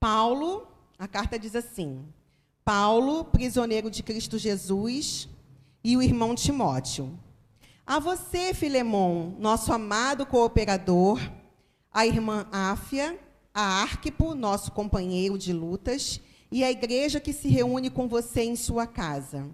Paulo, 0.00 0.66
a 0.98 1.06
carta 1.06 1.38
diz 1.38 1.54
assim: 1.54 2.12
Paulo, 2.64 3.26
prisioneiro 3.26 3.90
de 3.90 4.02
Cristo 4.02 4.38
Jesus, 4.38 5.28
e 5.82 5.98
o 5.98 6.02
irmão 6.02 6.34
Timóteo. 6.34 7.18
A 7.86 7.98
você, 7.98 8.54
Filemon, 8.54 9.34
nosso 9.38 9.70
amado 9.70 10.24
cooperador, 10.24 11.20
a 11.92 12.06
irmã 12.06 12.46
Áfia, 12.50 13.18
a 13.52 13.82
Arquipo, 13.82 14.34
nosso 14.34 14.72
companheiro 14.72 15.36
de 15.36 15.52
lutas, 15.52 16.22
e 16.50 16.64
a 16.64 16.70
igreja 16.70 17.20
que 17.20 17.34
se 17.34 17.48
reúne 17.48 17.90
com 17.90 18.08
você 18.08 18.44
em 18.44 18.56
sua 18.56 18.86
casa. 18.86 19.46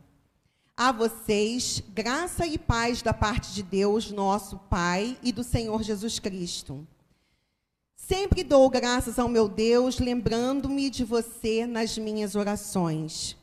A 0.76 0.93
vocês, 0.93 1.83
graça 1.93 2.47
e 2.47 2.57
paz 2.57 3.02
da 3.02 3.12
parte 3.12 3.52
de 3.52 3.64
Deus, 3.64 4.12
nosso 4.12 4.57
Pai, 4.57 5.19
e 5.21 5.33
do 5.33 5.43
Senhor 5.43 5.83
Jesus 5.83 6.21
Cristo. 6.21 6.87
Sempre 8.11 8.43
dou 8.43 8.69
graças 8.69 9.21
ao 9.21 9.29
meu 9.29 9.49
Deus, 9.49 10.00
lembrando-me 10.00 10.90
de 10.90 11.05
você 11.05 11.64
nas 11.64 11.97
minhas 11.97 12.35
orações, 12.35 13.37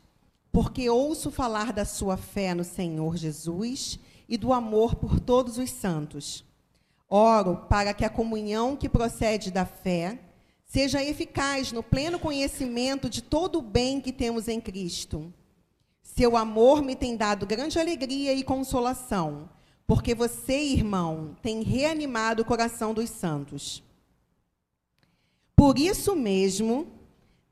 porque 0.52 0.90
ouço 0.90 1.30
falar 1.30 1.72
da 1.72 1.86
sua 1.86 2.18
fé 2.18 2.52
no 2.52 2.62
Senhor 2.62 3.16
Jesus 3.16 3.98
e 4.28 4.36
do 4.36 4.52
amor 4.52 4.96
por 4.96 5.20
todos 5.20 5.56
os 5.56 5.70
santos. 5.70 6.44
Oro 7.08 7.64
para 7.66 7.94
que 7.94 8.04
a 8.04 8.10
comunhão 8.10 8.76
que 8.76 8.90
procede 8.90 9.50
da 9.50 9.64
fé 9.64 10.18
seja 10.66 11.02
eficaz 11.02 11.72
no 11.72 11.82
pleno 11.82 12.18
conhecimento 12.18 13.08
de 13.08 13.22
todo 13.22 13.60
o 13.60 13.62
bem 13.62 14.02
que 14.02 14.12
temos 14.12 14.48
em 14.48 14.60
Cristo. 14.60 15.32
Seu 16.02 16.36
amor 16.36 16.82
me 16.82 16.94
tem 16.94 17.16
dado 17.16 17.46
grande 17.46 17.78
alegria 17.78 18.34
e 18.34 18.44
consolação, 18.44 19.48
porque 19.86 20.14
você, 20.14 20.60
irmão, 20.60 21.34
tem 21.40 21.62
reanimado 21.62 22.42
o 22.42 22.44
coração 22.44 22.92
dos 22.92 23.08
santos. 23.08 23.87
Por 25.58 25.76
isso 25.76 26.14
mesmo, 26.14 26.86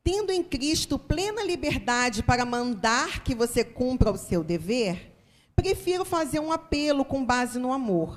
tendo 0.05 0.31
em 0.31 0.41
Cristo 0.41 0.97
plena 0.97 1.43
liberdade 1.43 2.23
para 2.23 2.47
mandar 2.47 3.25
que 3.25 3.35
você 3.35 3.65
cumpra 3.65 4.13
o 4.13 4.17
seu 4.17 4.45
dever, 4.45 5.13
prefiro 5.57 6.05
fazer 6.05 6.39
um 6.39 6.53
apelo 6.53 7.05
com 7.05 7.27
base 7.27 7.59
no 7.59 7.73
amor. 7.73 8.17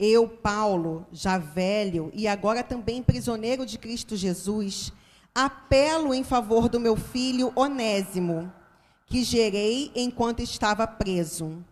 Eu, 0.00 0.28
Paulo, 0.28 1.06
já 1.12 1.38
velho 1.38 2.10
e 2.12 2.26
agora 2.26 2.64
também 2.64 3.00
prisioneiro 3.00 3.64
de 3.64 3.78
Cristo 3.78 4.16
Jesus, 4.16 4.92
apelo 5.32 6.12
em 6.12 6.24
favor 6.24 6.68
do 6.68 6.80
meu 6.80 6.96
filho 6.96 7.52
Onésimo, 7.54 8.52
que 9.06 9.22
gerei 9.22 9.92
enquanto 9.94 10.42
estava 10.42 10.88
preso. 10.88 11.64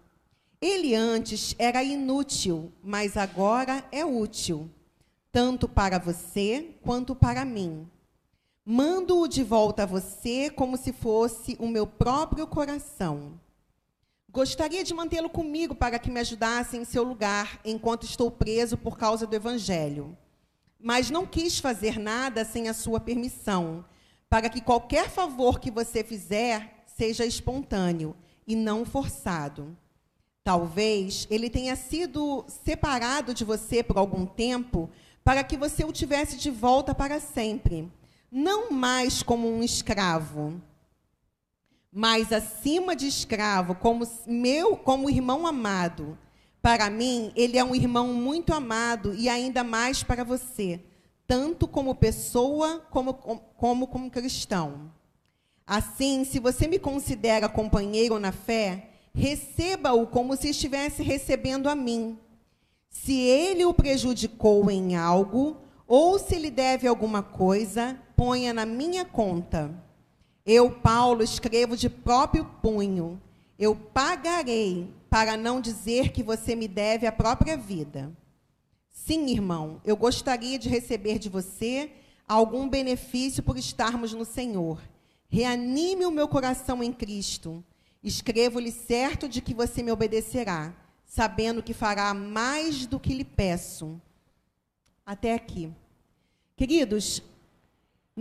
Ele 0.61 0.95
antes 0.95 1.57
era 1.59 1.83
inútil, 1.83 2.73
mas 2.85 3.17
agora 3.17 3.85
é 3.91 4.05
útil 4.05 4.71
tanto 5.37 5.69
para 5.69 5.99
você 5.99 6.71
quanto 6.81 7.15
para 7.15 7.45
mim. 7.45 7.87
Mando-o 8.65 9.29
de 9.29 9.43
volta 9.43 9.83
a 9.83 9.87
você 9.87 10.49
como 10.49 10.79
se 10.79 10.95
fosse 10.95 11.59
o 11.61 11.69
meu 11.69 11.87
próprio 11.87 12.47
coração. 12.47 13.39
Gostaria 14.31 14.83
de 14.83 14.95
mantê-lo 14.95 15.29
comigo 15.29 15.75
para 15.75 15.99
que 15.99 16.11
me 16.11 16.21
ajudasse 16.21 16.79
em 16.79 16.87
seu 16.87 17.03
lugar 17.03 17.61
enquanto 17.67 18.05
estou 18.05 18.31
preso 18.31 18.79
por 18.79 18.97
causa 18.97 19.27
do 19.27 19.37
Evangelho. 19.37 20.17
Mas 20.81 21.11
não 21.11 21.27
quis 21.27 21.59
fazer 21.59 21.99
nada 21.99 22.43
sem 22.43 22.71
a 22.71 22.73
sua 22.73 22.99
permissão, 22.99 23.85
para 24.31 24.49
que 24.49 24.63
qualquer 24.63 25.11
favor 25.11 25.61
que 25.61 25.71
você 25.71 26.03
fizer 26.03 26.83
seja 26.87 27.27
espontâneo 27.27 28.17
e 28.47 28.57
não 28.57 28.87
forçado. 28.87 29.77
Talvez 30.43 31.27
ele 31.29 31.51
tenha 31.51 31.77
sido 31.77 32.43
separado 32.49 33.35
de 33.35 33.45
você 33.45 33.83
por 33.83 33.99
algum 33.99 34.25
tempo 34.25 34.89
para 35.27 35.43
que 35.43 35.57
você 35.57 35.85
o 35.85 35.91
tivesse 35.91 36.37
de 36.37 36.53
volta 36.53 36.95
para 36.95 37.19
sempre, 37.19 37.91
não 38.31 38.71
mais 38.71 39.25
como 39.25 39.51
um 39.51 39.61
escravo, 39.61 40.63
mas 41.93 42.33
acima 42.33 42.95
de 42.95 43.09
escravo, 43.09 43.75
como 43.75 44.09
meu, 44.25 44.77
como 44.77 45.11
irmão 45.11 45.45
amado. 45.45 46.17
Para 46.63 46.89
mim, 46.89 47.33
ele 47.35 47.59
é 47.59 47.65
um 47.65 47.75
irmão 47.75 48.15
muito 48.15 48.55
amado 48.55 49.17
e 49.17 49.29
ainda 49.29 49.65
mais 49.65 50.01
para 50.01 50.23
você, 50.23 50.81
tanto 51.27 51.67
como 51.67 51.97
pessoa 51.97 52.87
como 52.89 53.15
como 53.15 53.89
como 53.89 54.09
cristão. 54.09 54.93
Assim, 55.67 56.23
se 56.23 56.39
você 56.39 56.69
me 56.69 56.79
considera 56.79 57.49
companheiro 57.49 58.21
na 58.21 58.31
fé, 58.31 58.91
receba-o 59.13 60.07
como 60.07 60.37
se 60.37 60.51
estivesse 60.51 61.03
recebendo 61.03 61.69
a 61.69 61.75
mim 61.75 62.17
Se 63.03 63.13
ele 63.13 63.65
o 63.65 63.75
prejudicou 63.75 64.69
em 64.71 64.97
algo, 64.97 65.59
ou 65.87 66.19
se 66.19 66.37
lhe 66.37 66.51
deve 66.51 66.89
alguma 66.89 67.23
coisa, 67.23 67.97
ponha 68.17 68.53
na 68.53 68.67
minha 68.67 69.05
conta. 69.05 69.71
Eu, 70.45 70.71
Paulo, 70.71 71.23
escrevo 71.23 71.77
de 71.77 71.89
próprio 71.89 72.45
punho. 72.61 73.21
Eu 73.59 73.77
pagarei, 73.77 74.93
para 75.09 75.37
não 75.37 75.61
dizer 75.61 76.11
que 76.11 76.23
você 76.23 76.57
me 76.57 76.67
deve 76.67 77.07
a 77.07 77.13
própria 77.13 77.57
vida. 77.57 78.11
Sim, 78.91 79.31
irmão, 79.31 79.81
eu 79.85 79.97
gostaria 79.97 80.59
de 80.59 80.69
receber 80.69 81.19
de 81.19 81.29
você 81.29 81.93
algum 82.27 82.69
benefício 82.69 83.43
por 83.43 83.57
estarmos 83.57 84.13
no 84.15 84.25
Senhor. 84.25 84.81
Reanime 85.29 86.07
o 86.07 86.11
meu 86.11 86.27
coração 86.27 86.83
em 86.83 86.93
Cristo. 86.93 87.63
Escrevo-lhe 88.03 88.73
certo 88.73 89.29
de 89.29 89.41
que 89.41 89.55
você 89.55 89.83
me 89.83 89.93
obedecerá, 89.93 90.75
sabendo 91.07 91.63
que 91.63 91.73
fará 91.73 92.13
mais 92.13 92.87
do 92.87 93.01
que 93.01 93.15
lhe 93.15 93.25
peço. 93.25 94.01
Até 95.05 95.35
aqui. 95.35 95.73
Queridos, 96.57 97.23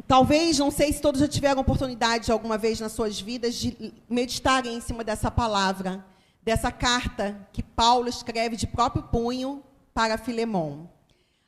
talvez, 0.07 0.59
não 0.59 0.69
sei 0.69 0.93
se 0.93 1.01
todos 1.01 1.19
já 1.19 1.27
tiveram 1.27 1.61
oportunidade 1.61 2.31
alguma 2.31 2.57
vez 2.57 2.79
nas 2.79 2.91
suas 2.91 3.19
vidas 3.19 3.55
de 3.55 3.93
meditarem 4.07 4.75
em 4.75 4.81
cima 4.81 5.03
dessa 5.03 5.31
palavra, 5.31 6.05
dessa 6.41 6.71
carta 6.71 7.47
que 7.51 7.63
Paulo 7.63 8.07
escreve 8.07 8.55
de 8.55 8.67
próprio 8.67 9.03
punho 9.03 9.63
para 9.93 10.17
Filemão. 10.17 10.89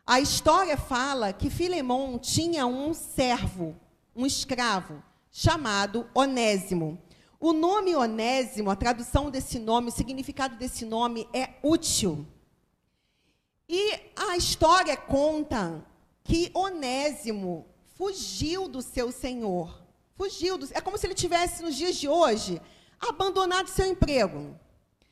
A 0.06 0.20
história 0.20 0.78
fala 0.78 1.34
que 1.34 1.50
Filemão 1.50 2.18
tinha 2.18 2.66
um 2.66 2.94
servo, 2.94 3.76
um 4.16 4.26
escravo, 4.26 5.04
chamado 5.30 6.10
Onésimo. 6.16 6.98
O 7.40 7.54
nome 7.54 7.96
Onésimo, 7.96 8.70
a 8.70 8.76
tradução 8.76 9.30
desse 9.30 9.60
nome, 9.60 9.90
o 9.90 9.92
significado 9.92 10.56
desse 10.56 10.86
nome 10.86 11.28
é 11.32 11.50
útil. 11.62 12.26
E 13.70 13.94
a 14.16 14.36
história 14.36 14.98
conta 14.98 15.86
que 16.24 16.50
Onésimo 16.54 17.68
fugiu 17.96 18.68
do 18.68 18.82
seu 18.82 19.12
senhor. 19.12 19.84
Fugiu 20.16 20.58
do, 20.58 20.68
é 20.72 20.82
como 20.82 20.98
se 20.98 21.06
ele 21.06 21.14
tivesse 21.14 21.62
nos 21.62 21.76
dias 21.76 21.96
de 21.96 22.10
hoje 22.10 22.60
abandonado 23.00 23.68
seu 23.68 23.86
emprego. 23.86 24.58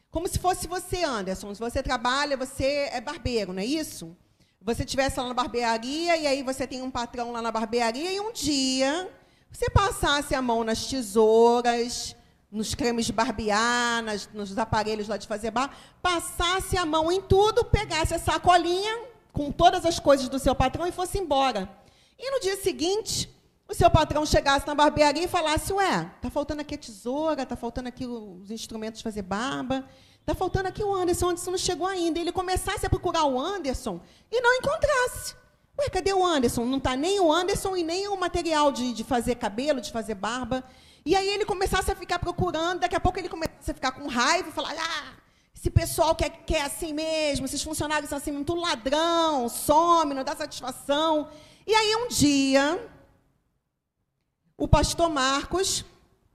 Como 0.10 0.27
se 0.27 0.39
fosse 0.39 0.67
você, 0.67 1.03
Anderson. 1.03 1.53
Se 1.53 1.60
você 1.60 1.84
trabalha, 1.84 2.36
você 2.36 2.89
é 2.91 3.00
barbeiro, 3.00 3.53
não 3.53 3.62
é 3.62 3.65
isso? 3.65 4.17
Você 4.62 4.84
estivesse 4.84 5.20
lá 5.20 5.27
na 5.27 5.34
barbearia 5.34 6.17
e 6.17 6.25
aí 6.25 6.41
você 6.41 6.65
tem 6.65 6.82
um 6.82 6.89
patrão 6.89 7.32
lá 7.32 7.39
na 7.39 7.51
barbearia 7.51 8.12
e 8.12 8.20
um 8.20 8.32
dia 8.32 9.12
você 9.52 9.70
passasse 9.70 10.36
a 10.36 10.42
mão 10.42 10.64
nas 10.64 10.86
tesouras, 10.86 12.16
nos 12.52 12.74
cremes 12.74 13.06
de 13.06 13.14
barbear, 13.14 14.02
nas, 14.04 14.30
nos 14.34 14.58
aparelhos 14.58 15.08
lá 15.08 15.18
de 15.18 15.28
fazer 15.28 15.52
bar, 15.52 15.75
passasse 16.02 16.78
a 16.78 16.86
mão 16.86 17.12
em 17.12 17.22
tudo, 17.22 17.66
pegasse 17.66 18.14
a 18.14 18.20
sacolinha 18.20 19.00
com 19.34 19.52
todas 19.52 19.86
as 19.86 20.00
coisas 20.00 20.30
do 20.30 20.40
seu 20.40 20.56
patrão 20.56 20.88
e 20.88 20.92
fosse 20.92 21.18
embora. 21.18 21.70
E 22.18 22.32
no 22.32 22.40
dia 22.40 22.56
seguinte, 22.56 23.30
o 23.68 23.74
seu 23.74 23.90
patrão 23.90 24.25
chegasse 24.25 24.66
na 24.66 24.75
barbearia 24.75 25.24
e 25.24 25.28
falasse: 25.28 25.74
Ué, 25.74 26.10
tá 26.22 26.30
faltando 26.30 26.62
aqui 26.62 26.75
a 26.75 26.78
tesoura, 26.78 27.46
tá 27.46 27.56
faltando 27.56 27.90
aqui 27.90 28.06
os 28.06 28.50
instrumentos 28.52 29.00
de 29.00 29.04
fazer 29.04 29.24
barba, 29.24 29.84
tá 30.25 30.34
faltando 30.34 30.70
aqui 30.70 30.84
o 30.84 30.94
Anderson, 30.94 31.25
o 31.25 31.30
Anderson 31.30 31.52
não 31.52 31.58
chegou 31.58 31.88
ainda. 31.88 32.20
E 32.20 32.22
ele 32.22 32.32
começasse 32.32 32.86
a 32.86 32.90
procurar 32.90 33.25
o 33.25 33.40
Anderson 33.40 34.00
e 34.32 34.40
não 34.40 34.54
encontrasse. 34.54 35.36
Ué, 35.77 35.89
cadê 35.89 36.13
o 36.13 36.25
Anderson? 36.25 36.63
Não 36.65 36.77
está 36.77 36.96
nem 36.96 37.20
o 37.20 37.32
Anderson 37.32 37.75
e 37.75 37.84
nem 37.84 38.08
o 38.08 38.17
material 38.17 38.72
de, 38.72 38.94
de 38.94 39.03
fazer 39.03 39.36
cabelo, 39.36 39.82
de 39.82 39.91
fazer 39.91 40.15
barba. 40.15 40.63
E 41.05 41.15
aí 41.15 41.27
ele 41.27 41.46
começasse 41.46 41.91
a 41.91 41.96
ficar 41.96 42.17
procurando, 42.17 42.79
daqui 42.79 42.96
a 42.96 43.00
pouco 43.00 43.20
ele 43.20 43.29
começasse 43.29 43.72
a 43.72 43.74
ficar 43.74 43.91
com 43.91 44.08
raiva 44.08 44.50
e 44.50 44.51
falar: 44.51 44.74
ah, 44.79 45.13
esse 45.55 45.70
pessoal 45.70 46.15
quer, 46.15 46.29
quer 46.46 46.62
assim 46.62 46.94
mesmo, 46.94 47.46
esses 47.46 47.62
funcionários 47.62 48.10
são 48.10 48.17
assim, 48.17 48.32
muito 48.32 48.55
ladrão, 48.55 49.50
some, 49.50 50.13
não 50.13 50.24
dá 50.24 50.36
satisfação. 50.36 51.27
E 51.67 51.74
aí 51.74 51.96
um 51.98 52.08
dia, 52.08 52.89
o 54.58 54.67
pastor 54.67 55.10
Marcos, 55.10 55.84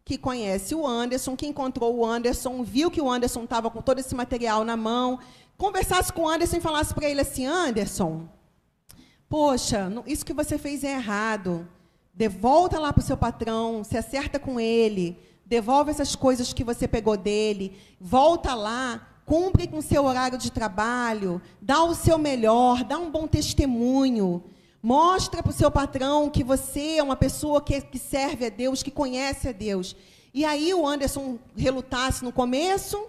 que 0.04 0.18
conhece 0.18 0.74
o 0.74 0.86
Anderson, 0.86 1.36
que 1.36 1.46
encontrou 1.46 1.96
o 1.96 2.04
Anderson, 2.04 2.62
viu 2.62 2.90
que 2.90 3.00
o 3.00 3.10
Anderson 3.10 3.44
estava 3.44 3.70
com 3.70 3.80
todo 3.80 4.00
esse 4.00 4.14
material 4.14 4.64
na 4.64 4.76
mão, 4.76 5.18
conversasse 5.56 6.12
com 6.12 6.22
o 6.22 6.28
Anderson 6.28 6.58
e 6.58 6.60
falasse 6.60 6.92
para 6.92 7.08
ele 7.08 7.22
assim: 7.22 7.46
Anderson, 7.46 8.28
poxa, 9.30 9.90
isso 10.06 10.26
que 10.26 10.34
você 10.34 10.58
fez 10.58 10.82
é 10.82 10.90
errado. 10.90 11.66
Devolta 12.12 12.78
lá 12.80 12.92
para 12.92 13.00
o 13.00 13.06
seu 13.06 13.16
patrão, 13.16 13.84
se 13.84 13.96
acerta 13.96 14.40
com 14.40 14.58
ele, 14.58 15.16
devolve 15.46 15.92
essas 15.92 16.16
coisas 16.16 16.52
que 16.52 16.64
você 16.64 16.88
pegou 16.88 17.16
dele, 17.16 17.78
volta 18.00 18.52
lá, 18.54 19.08
cumpre 19.24 19.68
com 19.68 19.78
o 19.78 19.82
seu 19.82 20.04
horário 20.04 20.36
de 20.36 20.50
trabalho, 20.50 21.40
dá 21.62 21.84
o 21.84 21.94
seu 21.94 22.18
melhor, 22.18 22.82
dá 22.82 22.98
um 22.98 23.10
bom 23.10 23.28
testemunho. 23.28 24.42
Mostra 24.82 25.42
para 25.42 25.50
o 25.50 25.54
seu 25.54 25.70
patrão 25.70 26.28
que 26.28 26.42
você 26.42 26.96
é 26.96 27.02
uma 27.02 27.14
pessoa 27.14 27.60
que, 27.60 27.80
que 27.80 27.98
serve 27.98 28.46
a 28.46 28.48
Deus, 28.48 28.82
que 28.82 28.90
conhece 28.90 29.48
a 29.48 29.52
Deus. 29.52 29.94
E 30.34 30.44
aí 30.44 30.74
o 30.74 30.86
Anderson 30.86 31.38
relutasse 31.56 32.24
no 32.24 32.32
começo, 32.32 33.06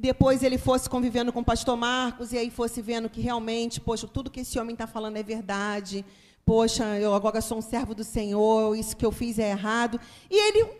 depois 0.00 0.44
ele 0.44 0.56
fosse 0.56 0.88
convivendo 0.88 1.32
com 1.32 1.40
o 1.40 1.44
pastor 1.44 1.76
Marcos, 1.76 2.32
e 2.32 2.38
aí 2.38 2.50
fosse 2.50 2.80
vendo 2.80 3.10
que 3.10 3.20
realmente, 3.20 3.80
poxa, 3.80 4.06
tudo 4.06 4.30
que 4.30 4.40
esse 4.40 4.56
homem 4.56 4.74
está 4.74 4.86
falando 4.86 5.16
é 5.16 5.22
verdade. 5.24 6.04
Poxa, 6.44 6.84
eu 6.98 7.12
agora 7.12 7.40
sou 7.40 7.58
um 7.58 7.62
servo 7.62 7.96
do 7.96 8.04
Senhor, 8.04 8.76
isso 8.76 8.96
que 8.96 9.04
eu 9.04 9.10
fiz 9.10 9.40
é 9.40 9.50
errado. 9.50 10.00
E 10.30 10.36
ele 10.36 10.70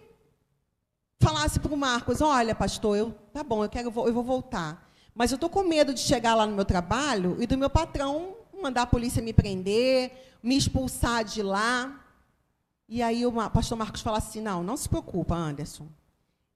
falasse 1.20 1.58
para 1.58 1.74
o 1.74 1.76
Marcos: 1.76 2.20
Olha, 2.20 2.54
pastor, 2.54 2.96
eu, 2.96 3.10
tá 3.32 3.42
bom, 3.42 3.64
eu, 3.64 3.68
quero, 3.68 3.88
eu 3.88 4.12
vou 4.12 4.22
voltar. 4.22 4.88
Mas 5.12 5.32
eu 5.32 5.34
estou 5.34 5.50
com 5.50 5.64
medo 5.64 5.92
de 5.92 6.00
chegar 6.00 6.36
lá 6.36 6.46
no 6.46 6.54
meu 6.54 6.64
trabalho 6.64 7.36
e 7.40 7.46
do 7.46 7.58
meu 7.58 7.68
patrão 7.68 8.36
mandar 8.62 8.82
a 8.82 8.86
polícia 8.86 9.20
me 9.20 9.32
prender, 9.32 10.12
me 10.40 10.56
expulsar 10.56 11.24
de 11.24 11.42
lá. 11.42 12.04
E 12.88 13.02
aí 13.02 13.26
o 13.26 13.32
pastor 13.50 13.76
Marcos 13.76 14.00
fala 14.00 14.18
assim: 14.18 14.40
não, 14.40 14.62
não 14.62 14.76
se 14.76 14.88
preocupa, 14.88 15.34
Anderson. 15.34 15.88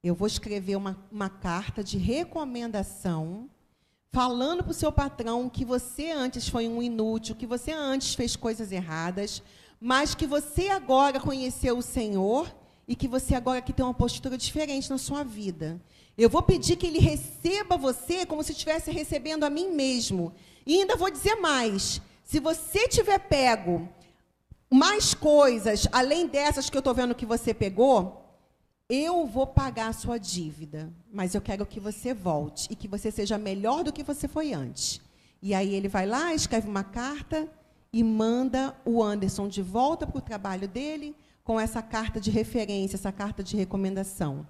Eu 0.02 0.16
vou 0.16 0.26
escrever 0.26 0.74
uma, 0.74 0.98
uma 1.12 1.28
carta 1.28 1.84
de 1.84 1.96
recomendação 1.96 3.48
falando 4.10 4.64
para 4.64 4.72
o 4.72 4.74
seu 4.74 4.90
patrão 4.90 5.48
que 5.48 5.64
você 5.64 6.10
antes 6.10 6.48
foi 6.48 6.66
um 6.66 6.82
inútil, 6.82 7.36
que 7.36 7.46
você 7.46 7.70
antes 7.70 8.12
fez 8.16 8.34
coisas 8.34 8.72
erradas, 8.72 9.40
mas 9.80 10.12
que 10.12 10.26
você 10.26 10.70
agora 10.70 11.20
conheceu 11.20 11.78
o 11.78 11.82
Senhor 11.82 12.52
e 12.88 12.96
que 12.96 13.06
você 13.06 13.36
agora 13.36 13.60
aqui 13.60 13.72
tem 13.72 13.84
uma 13.84 13.94
postura 13.94 14.36
diferente 14.36 14.90
na 14.90 14.98
sua 14.98 15.22
vida. 15.22 15.80
Eu 16.18 16.28
vou 16.28 16.42
pedir 16.42 16.74
que 16.74 16.88
ele 16.88 16.98
receba 16.98 17.76
você 17.76 18.26
como 18.26 18.42
se 18.42 18.50
estivesse 18.50 18.90
recebendo 18.90 19.44
a 19.44 19.50
mim 19.50 19.70
mesmo. 19.70 20.34
E 20.66 20.80
ainda 20.80 20.96
vou 20.96 21.12
dizer 21.12 21.36
mais: 21.36 22.02
se 22.24 22.40
você 22.40 22.88
tiver 22.88 23.20
pego 23.20 23.88
mais 24.68 25.14
coisas 25.14 25.86
além 25.92 26.26
dessas 26.26 26.68
que 26.68 26.76
eu 26.76 26.80
estou 26.80 26.92
vendo 26.92 27.14
que 27.14 27.24
você 27.24 27.54
pegou, 27.54 28.21
eu 28.94 29.24
vou 29.24 29.46
pagar 29.46 29.88
a 29.88 29.92
sua 29.94 30.18
dívida, 30.18 30.92
mas 31.10 31.34
eu 31.34 31.40
quero 31.40 31.64
que 31.64 31.80
você 31.80 32.12
volte 32.12 32.68
e 32.70 32.76
que 32.76 32.86
você 32.86 33.10
seja 33.10 33.38
melhor 33.38 33.82
do 33.82 33.90
que 33.90 34.02
você 34.02 34.28
foi 34.28 34.52
antes. 34.52 35.00
E 35.40 35.54
aí 35.54 35.74
ele 35.74 35.88
vai 35.88 36.04
lá, 36.04 36.34
escreve 36.34 36.68
uma 36.68 36.84
carta 36.84 37.48
e 37.90 38.04
manda 38.04 38.76
o 38.84 39.02
Anderson 39.02 39.48
de 39.48 39.62
volta 39.62 40.06
para 40.06 40.18
o 40.18 40.20
trabalho 40.20 40.68
dele 40.68 41.16
com 41.42 41.58
essa 41.58 41.80
carta 41.80 42.20
de 42.20 42.30
referência, 42.30 42.96
essa 42.96 43.10
carta 43.10 43.42
de 43.42 43.56
recomendação. 43.56 44.46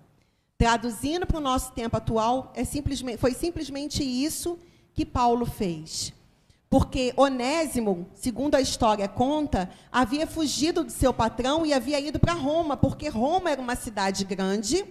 Traduzindo 0.58 1.24
para 1.24 1.38
o 1.38 1.40
nosso 1.40 1.70
tempo 1.70 1.96
atual, 1.96 2.52
é 2.56 2.64
simplesmente, 2.64 3.18
foi 3.18 3.34
simplesmente 3.34 4.02
isso 4.02 4.58
que 4.92 5.06
Paulo 5.06 5.46
fez. 5.46 6.12
Porque 6.72 7.12
Onésimo, 7.18 8.08
segundo 8.14 8.54
a 8.54 8.60
história 8.62 9.06
conta, 9.06 9.68
havia 9.92 10.26
fugido 10.26 10.82
do 10.82 10.90
seu 10.90 11.12
patrão 11.12 11.66
e 11.66 11.72
havia 11.74 12.00
ido 12.00 12.18
para 12.18 12.32
Roma, 12.32 12.78
porque 12.78 13.10
Roma 13.10 13.50
era 13.50 13.60
uma 13.60 13.76
cidade 13.76 14.24
grande 14.24 14.82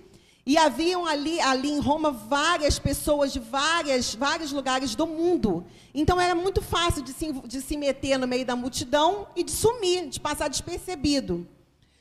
e 0.46 0.60
haviam 0.60 1.08
ali, 1.08 1.42
ali 1.42 1.72
em 1.72 1.80
Roma 1.80 2.12
várias 2.12 2.78
pessoas 2.78 3.34
de 3.34 3.40
várias, 3.40 4.14
vários 4.14 4.52
lugares 4.52 4.94
do 4.94 5.08
mundo. 5.08 5.66
Então 5.92 6.22
era 6.22 6.36
muito 6.36 6.62
fácil 6.62 7.02
de 7.02 7.14
se, 7.14 7.34
de 7.34 7.60
se 7.60 7.76
meter 7.76 8.20
no 8.20 8.28
meio 8.28 8.46
da 8.46 8.56
multidão 8.56 9.30
e 9.36 9.44
de 9.44 9.50
sumir, 9.50 10.08
de 10.08 10.20
passar 10.20 10.50
despercebido. 10.50 11.48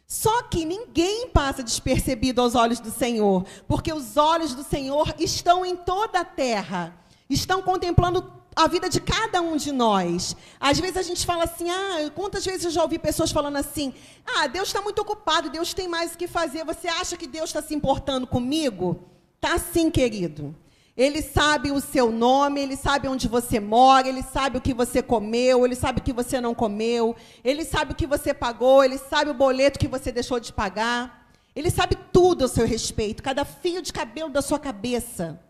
Só 0.06 0.42
que 0.42 0.66
ninguém 0.66 1.30
passa 1.30 1.62
despercebido 1.62 2.42
aos 2.42 2.54
olhos 2.54 2.80
do 2.80 2.90
Senhor, 2.90 3.46
porque 3.66 3.94
os 3.94 4.18
olhos 4.18 4.54
do 4.54 4.62
Senhor 4.62 5.14
estão 5.18 5.64
em 5.64 5.74
toda 5.74 6.20
a 6.20 6.24
terra 6.24 7.00
estão 7.30 7.62
contemplando 7.62 8.39
a 8.54 8.66
vida 8.66 8.88
de 8.88 9.00
cada 9.00 9.40
um 9.40 9.56
de 9.56 9.72
nós. 9.72 10.36
Às 10.58 10.78
vezes 10.78 10.96
a 10.96 11.02
gente 11.02 11.24
fala 11.24 11.44
assim, 11.44 11.70
ah, 11.70 12.10
quantas 12.14 12.44
vezes 12.44 12.64
eu 12.64 12.70
já 12.70 12.82
ouvi 12.82 12.98
pessoas 12.98 13.30
falando 13.30 13.56
assim, 13.56 13.94
ah, 14.26 14.46
Deus 14.46 14.68
está 14.68 14.80
muito 14.80 15.00
ocupado, 15.00 15.50
Deus 15.50 15.72
tem 15.72 15.88
mais 15.88 16.14
o 16.14 16.18
que 16.18 16.26
fazer. 16.26 16.64
Você 16.64 16.88
acha 16.88 17.16
que 17.16 17.26
Deus 17.26 17.50
está 17.50 17.62
se 17.62 17.74
importando 17.74 18.26
comigo? 18.26 19.08
Tá 19.40 19.58
sim, 19.58 19.90
querido. 19.90 20.54
Ele 20.96 21.22
sabe 21.22 21.70
o 21.70 21.80
seu 21.80 22.10
nome, 22.10 22.60
ele 22.60 22.76
sabe 22.76 23.08
onde 23.08 23.26
você 23.26 23.58
mora, 23.58 24.08
ele 24.08 24.22
sabe 24.22 24.58
o 24.58 24.60
que 24.60 24.74
você 24.74 25.00
comeu, 25.00 25.64
ele 25.64 25.74
sabe 25.74 26.00
o 26.00 26.02
que 26.02 26.12
você 26.12 26.40
não 26.40 26.54
comeu, 26.54 27.16
ele 27.42 27.64
sabe 27.64 27.92
o 27.92 27.94
que 27.94 28.06
você 28.06 28.34
pagou, 28.34 28.84
ele 28.84 28.98
sabe 28.98 29.30
o 29.30 29.34
boleto 29.34 29.78
que 29.78 29.88
você 29.88 30.12
deixou 30.12 30.38
de 30.38 30.52
pagar. 30.52 31.30
Ele 31.56 31.70
sabe 31.70 31.96
tudo 32.12 32.44
a 32.44 32.48
seu 32.48 32.66
respeito, 32.66 33.22
cada 33.22 33.44
fio 33.44 33.80
de 33.80 33.92
cabelo 33.92 34.30
da 34.30 34.42
sua 34.42 34.58
cabeça 34.58 35.40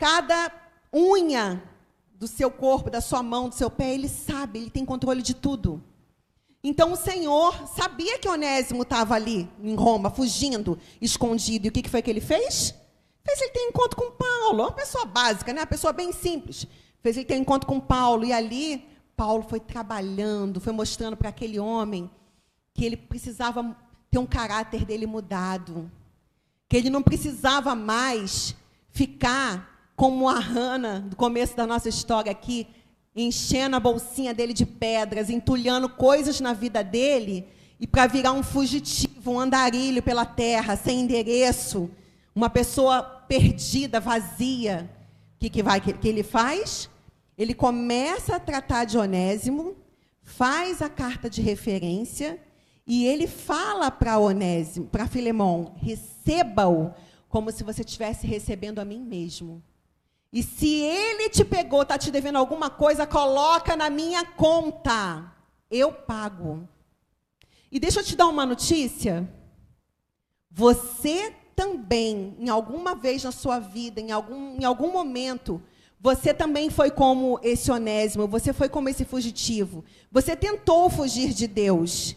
cada 0.00 0.50
unha 0.94 1.62
do 2.14 2.26
seu 2.26 2.50
corpo, 2.50 2.90
da 2.90 3.00
sua 3.00 3.22
mão, 3.22 3.48
do 3.48 3.54
seu 3.54 3.70
pé, 3.70 3.94
ele 3.94 4.08
sabe, 4.08 4.58
ele 4.58 4.70
tem 4.70 4.84
controle 4.84 5.22
de 5.22 5.34
tudo. 5.34 5.82
Então 6.62 6.92
o 6.92 6.96
Senhor 6.96 7.66
sabia 7.68 8.18
que 8.18 8.28
Onésimo 8.28 8.82
estava 8.82 9.14
ali 9.14 9.48
em 9.62 9.74
Roma, 9.74 10.10
fugindo, 10.10 10.78
escondido. 11.00 11.66
E 11.66 11.68
o 11.70 11.72
que, 11.72 11.82
que 11.82 11.88
foi 11.88 12.02
que 12.02 12.10
ele 12.10 12.20
fez? 12.20 12.74
Fez 13.24 13.40
ele 13.40 13.50
ter 13.50 13.60
encontro 13.60 13.96
com 13.96 14.10
Paulo, 14.10 14.62
uma 14.62 14.72
pessoa 14.72 15.06
básica, 15.06 15.52
né? 15.52 15.62
uma 15.62 15.66
pessoa 15.66 15.92
bem 15.92 16.12
simples. 16.12 16.66
Fez 17.02 17.16
ele 17.16 17.24
ter 17.24 17.36
encontro 17.36 17.66
com 17.66 17.80
Paulo. 17.80 18.24
E 18.24 18.32
ali, 18.32 18.86
Paulo 19.16 19.42
foi 19.48 19.60
trabalhando, 19.60 20.60
foi 20.60 20.72
mostrando 20.72 21.16
para 21.16 21.30
aquele 21.30 21.58
homem 21.58 22.10
que 22.74 22.84
ele 22.84 22.96
precisava 22.96 23.74
ter 24.10 24.18
um 24.18 24.26
caráter 24.26 24.84
dele 24.84 25.06
mudado. 25.06 25.90
Que 26.68 26.76
ele 26.76 26.90
não 26.90 27.02
precisava 27.02 27.74
mais 27.74 28.54
ficar 28.90 29.79
como 30.00 30.30
a 30.30 30.38
Hannah, 30.38 31.00
do 31.00 31.14
começo 31.14 31.54
da 31.54 31.66
nossa 31.66 31.86
história 31.86 32.32
aqui, 32.32 32.66
enchendo 33.14 33.76
a 33.76 33.80
bolsinha 33.80 34.32
dele 34.32 34.54
de 34.54 34.64
pedras, 34.64 35.28
entulhando 35.28 35.90
coisas 35.90 36.40
na 36.40 36.54
vida 36.54 36.82
dele, 36.82 37.46
e 37.78 37.86
para 37.86 38.06
virar 38.06 38.32
um 38.32 38.42
fugitivo, 38.42 39.32
um 39.32 39.38
andarilho 39.38 40.02
pela 40.02 40.24
terra, 40.24 40.74
sem 40.74 41.00
endereço, 41.00 41.90
uma 42.34 42.48
pessoa 42.48 43.02
perdida, 43.02 44.00
vazia. 44.00 44.90
O 45.36 45.38
que, 45.38 45.50
que, 45.50 45.62
vai, 45.62 45.82
que, 45.82 45.92
que 45.92 46.08
ele 46.08 46.22
faz? 46.22 46.88
Ele 47.36 47.52
começa 47.52 48.36
a 48.36 48.40
tratar 48.40 48.86
de 48.86 48.96
Onésimo, 48.96 49.76
faz 50.22 50.80
a 50.80 50.88
carta 50.88 51.28
de 51.28 51.42
referência, 51.42 52.40
e 52.86 53.04
ele 53.04 53.26
fala 53.26 53.90
para 53.90 54.18
Onésimo, 54.18 54.86
para 54.86 55.06
Filemão, 55.06 55.74
receba-o 55.76 56.94
como 57.28 57.52
se 57.52 57.62
você 57.62 57.82
estivesse 57.82 58.26
recebendo 58.26 58.78
a 58.78 58.84
mim 58.86 59.04
mesmo. 59.04 59.62
E 60.32 60.42
se 60.42 60.68
ele 60.68 61.28
te 61.28 61.44
pegou, 61.44 61.82
está 61.82 61.98
te 61.98 62.10
devendo 62.10 62.36
alguma 62.36 62.70
coisa, 62.70 63.06
coloca 63.06 63.76
na 63.76 63.90
minha 63.90 64.24
conta. 64.24 65.32
Eu 65.70 65.92
pago. 65.92 66.68
E 67.70 67.80
deixa 67.80 68.00
eu 68.00 68.04
te 68.04 68.16
dar 68.16 68.28
uma 68.28 68.46
notícia. 68.46 69.28
Você 70.50 71.34
também, 71.54 72.36
em 72.38 72.48
alguma 72.48 72.94
vez 72.94 73.22
na 73.24 73.32
sua 73.32 73.58
vida, 73.58 74.00
em 74.00 74.10
algum, 74.10 74.56
em 74.58 74.64
algum 74.64 74.92
momento, 74.92 75.62
você 76.00 76.32
também 76.32 76.70
foi 76.70 76.90
como 76.90 77.38
esse 77.42 77.70
onésimo, 77.70 78.26
você 78.26 78.52
foi 78.52 78.68
como 78.68 78.88
esse 78.88 79.04
fugitivo. 79.04 79.84
Você 80.10 80.34
tentou 80.34 80.88
fugir 80.88 81.34
de 81.34 81.46
Deus. 81.46 82.16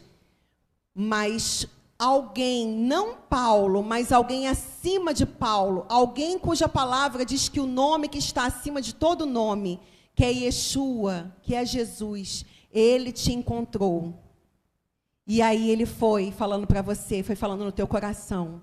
Mas 0.95 1.67
alguém, 2.03 2.67
não 2.67 3.15
Paulo, 3.15 3.81
mas 3.81 4.11
alguém 4.11 4.47
acima 4.47 5.13
de 5.13 5.25
Paulo, 5.25 5.85
alguém 5.87 6.37
cuja 6.37 6.67
palavra 6.67 7.25
diz 7.25 7.47
que 7.47 7.61
o 7.61 7.65
nome 7.65 8.09
que 8.09 8.17
está 8.17 8.45
acima 8.45 8.81
de 8.81 8.93
todo 8.93 9.25
nome, 9.25 9.79
que 10.13 10.25
é 10.25 10.31
Yeshua, 10.31 11.33
que 11.41 11.55
é 11.55 11.65
Jesus, 11.65 12.45
ele 12.71 13.13
te 13.13 13.31
encontrou. 13.31 14.13
E 15.25 15.41
aí 15.41 15.69
ele 15.69 15.85
foi 15.85 16.31
falando 16.31 16.67
para 16.67 16.81
você, 16.81 17.23
foi 17.23 17.37
falando 17.37 17.63
no 17.63 17.71
teu 17.71 17.87
coração, 17.87 18.61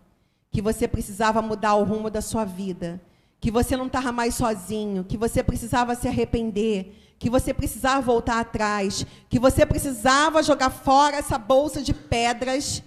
que 0.50 0.60
você 0.60 0.86
precisava 0.86 1.40
mudar 1.40 1.76
o 1.76 1.84
rumo 1.84 2.10
da 2.10 2.20
sua 2.20 2.44
vida, 2.44 3.00
que 3.40 3.50
você 3.50 3.74
não 3.74 3.86
estava 3.86 4.12
mais 4.12 4.34
sozinho, 4.34 5.02
que 5.02 5.16
você 5.16 5.42
precisava 5.42 5.94
se 5.94 6.06
arrepender, 6.06 6.94
que 7.18 7.30
você 7.30 7.54
precisava 7.54 8.02
voltar 8.02 8.38
atrás, 8.38 9.06
que 9.30 9.38
você 9.38 9.64
precisava 9.64 10.42
jogar 10.42 10.68
fora 10.68 11.16
essa 11.16 11.38
bolsa 11.38 11.80
de 11.80 11.94
pedras 11.94 12.82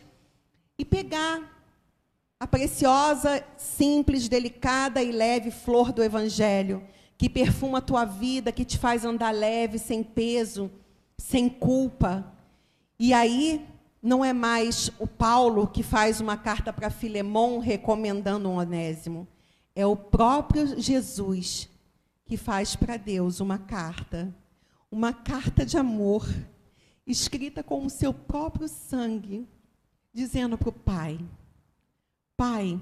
e 0.77 0.85
pegar 0.85 1.53
a 2.39 2.47
preciosa, 2.47 3.43
simples, 3.57 4.27
delicada 4.27 5.01
e 5.01 5.11
leve 5.11 5.49
flor 5.49 5.91
do 5.93 6.03
Evangelho, 6.03 6.83
que 7.17 7.29
perfuma 7.29 7.77
a 7.77 7.81
tua 7.81 8.05
vida, 8.05 8.51
que 8.51 8.65
te 8.65 8.77
faz 8.77 9.05
andar 9.05 9.31
leve, 9.31 9.79
sem 9.79 10.03
peso, 10.03 10.69
sem 11.17 11.47
culpa. 11.47 12.33
E 12.99 13.13
aí, 13.13 13.65
não 14.01 14.25
é 14.25 14.33
mais 14.33 14.91
o 14.99 15.07
Paulo 15.07 15.67
que 15.67 15.81
faz 15.81 16.19
uma 16.19 16.35
carta 16.35 16.73
para 16.73 16.89
Filemão 16.89 17.59
recomendando 17.59 18.49
um 18.49 18.57
Onésimo. 18.57 19.25
É 19.73 19.85
o 19.85 19.95
próprio 19.95 20.77
Jesus 20.79 21.69
que 22.25 22.35
faz 22.35 22.75
para 22.75 22.97
Deus 22.97 23.39
uma 23.39 23.57
carta, 23.57 24.35
uma 24.91 25.13
carta 25.13 25.65
de 25.65 25.77
amor, 25.77 26.27
escrita 27.07 27.63
com 27.63 27.85
o 27.85 27.89
seu 27.89 28.13
próprio 28.13 28.67
sangue, 28.67 29.47
dizendo 30.13 30.57
para 30.57 30.69
o 30.69 30.73
pai: 30.73 31.19
Pai, 32.37 32.81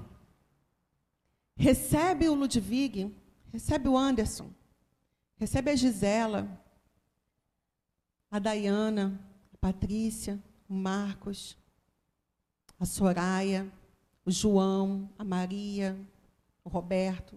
recebe 1.56 2.28
o 2.28 2.34
Ludwig, 2.34 3.14
recebe 3.52 3.88
o 3.88 3.96
Anderson, 3.96 4.50
recebe 5.36 5.70
a 5.70 5.76
Gisela, 5.76 6.60
a 8.30 8.38
Dayana, 8.38 9.18
a 9.54 9.56
Patrícia, 9.56 10.38
o 10.68 10.74
Marcos, 10.74 11.56
a 12.78 12.84
Soraya, 12.84 13.70
o 14.24 14.30
João, 14.30 15.08
a 15.18 15.24
Maria, 15.24 15.98
o 16.64 16.68
Roberto. 16.68 17.36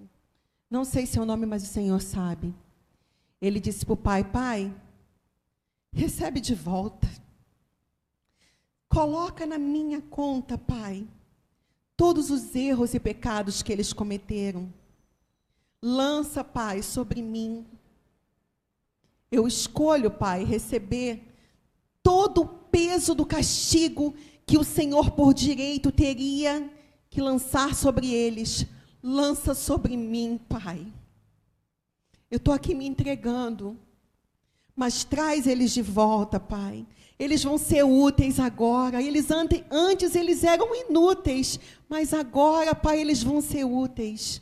Não 0.70 0.84
sei 0.84 1.06
seu 1.06 1.26
nome, 1.26 1.46
mas 1.46 1.64
o 1.64 1.68
Senhor 1.68 2.02
sabe. 2.02 2.54
Ele 3.42 3.60
disse 3.60 3.86
para 3.86 3.94
o 3.94 3.98
pai: 3.98 4.24
Pai, 4.24 4.76
recebe 5.94 6.42
de 6.42 6.54
volta 6.54 7.08
Coloca 8.96 9.46
na 9.46 9.58
minha 9.58 10.02
conta, 10.02 10.58
Pai, 10.58 11.06
todos 11.98 12.32
os 12.32 12.56
erros 12.56 12.94
e 12.94 13.00
pecados 13.00 13.62
que 13.62 13.74
eles 13.74 13.92
cometeram. 13.92 14.72
Lança, 15.82 16.46
Pai, 16.46 16.82
sobre 16.82 17.22
mim. 17.22 17.66
Eu 19.30 19.46
escolho, 19.46 20.10
Pai, 20.10 20.46
receber 20.46 21.22
todo 22.02 22.44
o 22.44 22.48
peso 22.48 23.14
do 23.14 23.26
castigo 23.26 24.16
que 24.46 24.58
o 24.58 24.64
Senhor, 24.64 25.12
por 25.12 25.34
direito, 25.34 25.92
teria 25.92 26.72
que 27.10 27.20
lançar 27.20 27.76
sobre 27.76 28.14
eles. 28.14 28.66
Lança 29.04 29.54
sobre 29.54 29.98
mim, 29.98 30.40
Pai. 30.48 30.88
Eu 32.32 32.38
estou 32.38 32.54
aqui 32.54 32.74
me 32.74 32.88
entregando, 32.88 33.78
mas 34.74 35.04
traz 35.04 35.48
eles 35.48 35.74
de 35.74 35.82
volta, 35.82 36.40
Pai. 36.40 36.88
Eles 37.18 37.44
vão 37.44 37.58
ser 37.58 37.84
úteis 37.84 38.40
agora. 38.40 39.02
Eles 39.02 39.28
antes 39.32 40.16
eles 40.16 40.44
eram 40.44 40.76
inúteis, 40.76 41.60
mas 41.88 42.14
agora, 42.14 42.76
Pai, 42.76 43.00
eles 43.00 43.24
vão 43.24 43.42
ser 43.42 43.64
úteis. 43.64 44.42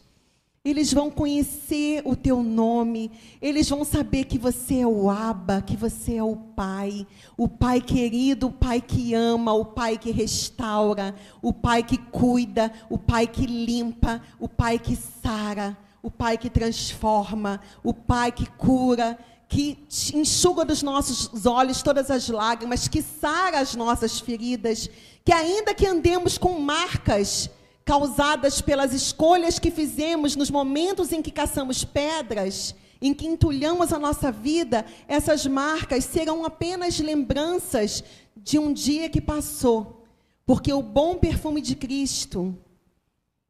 Eles 0.66 0.94
vão 0.94 1.12
conhecer 1.12 2.02
o 2.06 2.16
teu 2.16 2.42
nome. 2.42 3.12
Eles 3.42 3.70
vão 3.70 3.84
saber 3.84 4.24
que 4.24 4.38
você 4.38 4.80
é 4.80 4.88
o 4.88 5.10
Abba, 5.10 5.62
que 5.62 5.76
você 5.76 6.16
é 6.16 6.24
o 6.24 6.38
Pai, 6.38 7.06
o 7.36 7.50
Pai 7.50 7.82
querido, 7.82 8.48
o 8.48 8.52
Pai 8.52 8.80
que 8.80 9.14
ama, 9.14 9.52
o 9.52 9.66
Pai 9.66 9.98
que 9.98 10.10
restaura, 10.10 11.14
o 11.42 11.52
Pai 11.52 11.84
que 11.84 11.98
cuida, 11.98 12.72
o 12.90 12.98
Pai 12.98 13.28
que 13.28 13.46
limpa, 13.46 14.22
o 14.40 14.48
Pai 14.48 14.80
que 14.80 14.96
sara, 14.96 15.78
o 16.02 16.10
Pai 16.10 16.38
que 16.38 16.50
transforma, 16.50 17.60
o 17.84 17.94
Pai 17.94 18.32
que 18.32 18.46
cura 18.46 19.20
que 19.54 19.78
enxuga 20.16 20.66
dos 20.66 20.82
nossos 20.82 21.46
olhos 21.46 21.84
todas 21.84 22.10
as 22.10 22.28
lágrimas, 22.28 22.88
que 22.88 23.04
sara 23.04 23.60
as 23.60 23.76
nossas 23.76 24.20
feridas, 24.20 24.90
que 25.24 25.32
ainda 25.32 25.76
que 25.76 25.86
andemos 25.86 26.40
com 26.40 26.60
marcas 26.60 27.52
causadas 27.86 28.62
pelas 28.62 28.94
escolhas 28.94 29.60
que 29.60 29.70
fizemos 29.70 30.36
nos 30.36 30.50
momentos 30.50 31.12
em 31.12 31.22
que 31.22 31.30
caçamos 31.30 31.84
pedras, 31.86 32.74
em 33.00 33.14
que 33.14 33.28
entulhamos 33.28 33.94
a 33.94 34.00
nossa 34.00 34.32
vida, 34.32 34.88
essas 35.08 35.46
marcas 35.46 36.04
serão 36.06 36.44
apenas 36.44 37.00
lembranças 37.00 38.04
de 38.36 38.58
um 38.58 38.74
dia 38.74 39.08
que 39.08 39.22
passou. 39.22 40.04
Porque 40.48 40.74
o 40.74 40.82
bom 40.82 41.16
perfume 41.16 41.62
de 41.62 41.76
Cristo, 41.76 42.58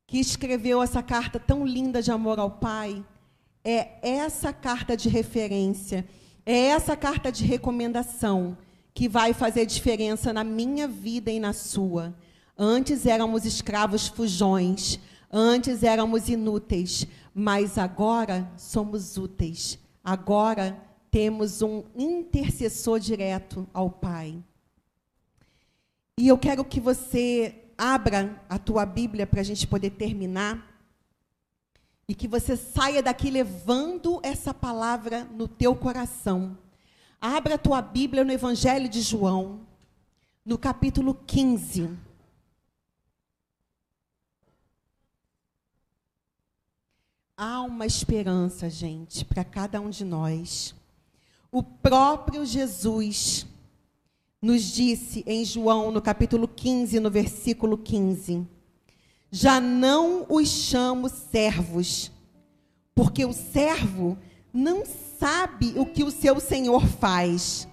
que 0.06 0.20
escreveu 0.20 0.84
essa 0.84 1.02
carta 1.02 1.40
tão 1.40 1.66
linda 1.66 2.02
de 2.02 2.12
amor 2.12 2.40
ao 2.40 2.52
Pai, 2.52 3.06
é 3.64 3.98
essa 4.02 4.52
carta 4.52 4.98
de 4.98 5.10
referência, 5.10 6.06
é 6.46 6.68
essa 6.68 6.98
carta 6.98 7.32
de 7.32 7.46
recomendação 7.46 8.58
que 8.94 9.08
vai 9.08 9.34
fazer 9.34 9.66
diferença 9.66 10.32
na 10.34 10.44
minha 10.44 10.88
vida 10.88 11.32
e 11.32 11.40
na 11.40 11.54
sua. 11.54 12.14
Antes 12.58 13.06
éramos 13.06 13.46
escravos 13.46 14.08
fujões, 14.08 15.00
antes 15.32 15.82
éramos 15.82 16.30
inúteis, 16.30 17.08
mas 17.34 17.78
agora 17.78 18.52
somos 18.58 19.18
úteis. 19.18 19.80
Agora 20.04 20.78
temos 21.10 21.62
um 21.62 21.84
intercessor 21.96 23.00
direto 23.00 23.68
ao 23.74 23.90
Pai. 23.90 24.44
E 26.20 26.28
eu 26.28 26.38
quero 26.38 26.64
que 26.64 26.80
você 26.80 27.56
abra 27.78 28.40
a 28.48 28.60
tua 28.60 28.86
Bíblia 28.86 29.26
para 29.26 29.42
a 29.42 29.44
gente 29.44 29.66
poder 29.66 29.92
terminar 29.92 30.73
e 32.08 32.14
que 32.16 32.28
você 32.28 32.56
saia 32.58 33.02
daqui 33.02 33.30
levando 33.30 34.20
essa 34.24 34.54
palavra 34.54 35.24
no 35.26 35.48
teu 35.48 35.76
coração. 35.76 36.58
Abra 37.20 37.56
a 37.56 37.58
tua 37.58 37.82
Bíblia 37.82 38.24
no 38.24 38.32
Evangelho 38.32 38.90
de 38.90 39.02
João, 39.02 39.62
no 40.46 40.58
capítulo 40.58 41.14
15. 41.14 41.90
há 47.44 47.62
uma 47.62 47.86
esperança, 47.86 48.70
gente, 48.70 49.26
para 49.26 49.44
cada 49.44 49.82
um 49.82 49.90
de 49.90 50.06
nós. 50.06 50.74
O 51.52 51.62
próprio 51.62 52.46
Jesus 52.46 53.46
nos 54.42 54.64
disse 54.64 55.24
em 55.28 55.44
João, 55.44 55.92
no 55.92 56.02
capítulo 56.02 56.48
15, 56.48 57.00
no 57.00 57.12
versículo 57.12 57.78
15: 57.78 58.48
Já 59.36 59.60
não 59.60 60.28
os 60.30 60.48
chamo 60.48 61.10
servos, 61.10 62.12
porque 62.94 63.26
o 63.26 63.34
servo 63.34 64.16
não 64.54 64.84
sabe 64.86 65.74
o 65.76 65.88
que 65.88 66.04
o 66.04 66.12
seu 66.12 66.40
senhor 66.40 66.86
faz. 66.86 67.68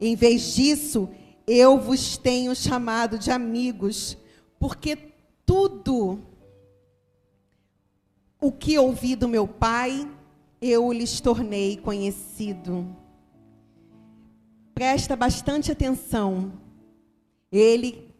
Em 0.00 0.14
vez 0.14 0.54
disso, 0.54 1.08
eu 1.44 1.76
vos 1.76 2.16
tenho 2.16 2.54
chamado 2.54 3.18
de 3.18 3.32
amigos, 3.32 4.16
porque 4.60 4.96
tudo 5.44 6.20
o 8.40 8.52
que 8.52 8.78
ouvi 8.78 9.16
do 9.16 9.28
meu 9.28 9.48
pai, 9.48 10.08
eu 10.60 10.92
lhes 10.92 11.20
tornei 11.20 11.78
conhecido. 11.78 12.86
Presta 14.72 15.16
bastante 15.16 15.72
atenção. 15.72 16.52
Ele 17.50 18.11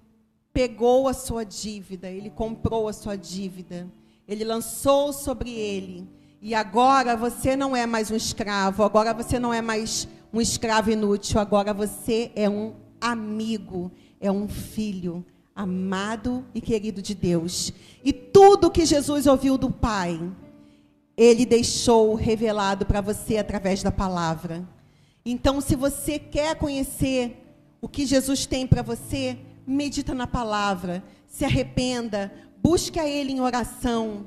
pegou 0.53 1.09
a 1.09 1.15
sua 1.15 1.45
dívida, 1.45 2.11
ele 2.11 2.31
comprou 2.31 2.89
a 2.89 2.93
sua 2.93 3.17
dívida, 3.17 3.89
ele 4.29 4.45
lançou 4.45 5.13
sobre 5.13 5.51
ele. 5.51 6.09
E 6.41 6.55
agora 6.55 7.17
você 7.17 7.57
não 7.57 7.75
é 7.75 7.87
mais 7.87 8.11
um 8.11 8.17
escravo, 8.17 8.83
agora 8.83 9.15
você 9.15 9.39
não 9.39 9.55
é 9.55 9.63
mais 9.63 10.09
um 10.33 10.41
escravo 10.41 10.91
inútil, 10.91 11.41
agora 11.41 11.73
você 11.73 12.33
é 12.35 12.49
um 12.49 12.75
amigo, 13.01 13.91
é 14.21 14.31
um 14.31 14.49
filho, 14.49 15.25
amado 15.55 16.45
e 16.55 16.61
querido 16.61 17.01
de 17.01 17.15
Deus. 17.15 17.73
E 18.05 18.13
tudo 18.13 18.71
que 18.71 18.85
Jesus 18.85 19.27
ouviu 19.27 19.57
do 19.57 19.71
Pai, 19.71 20.21
ele 21.17 21.47
deixou 21.47 22.15
revelado 22.15 22.87
para 22.87 23.01
você 23.01 23.37
através 23.37 23.83
da 23.83 23.93
palavra. 23.93 24.67
Então, 25.25 25.61
se 25.61 25.77
você 25.77 26.19
quer 26.19 26.57
conhecer 26.57 27.37
o 27.81 27.89
que 27.89 28.07
Jesus 28.07 28.47
tem 28.47 28.67
para 28.67 28.83
você, 28.83 29.39
medita 29.67 30.15
na 30.15 30.27
palavra, 30.27 31.03
se 31.27 31.45
arrependa, 31.45 32.33
busque 32.63 32.99
a 32.99 33.07
Ele 33.07 33.33
em 33.33 33.41
oração, 33.41 34.27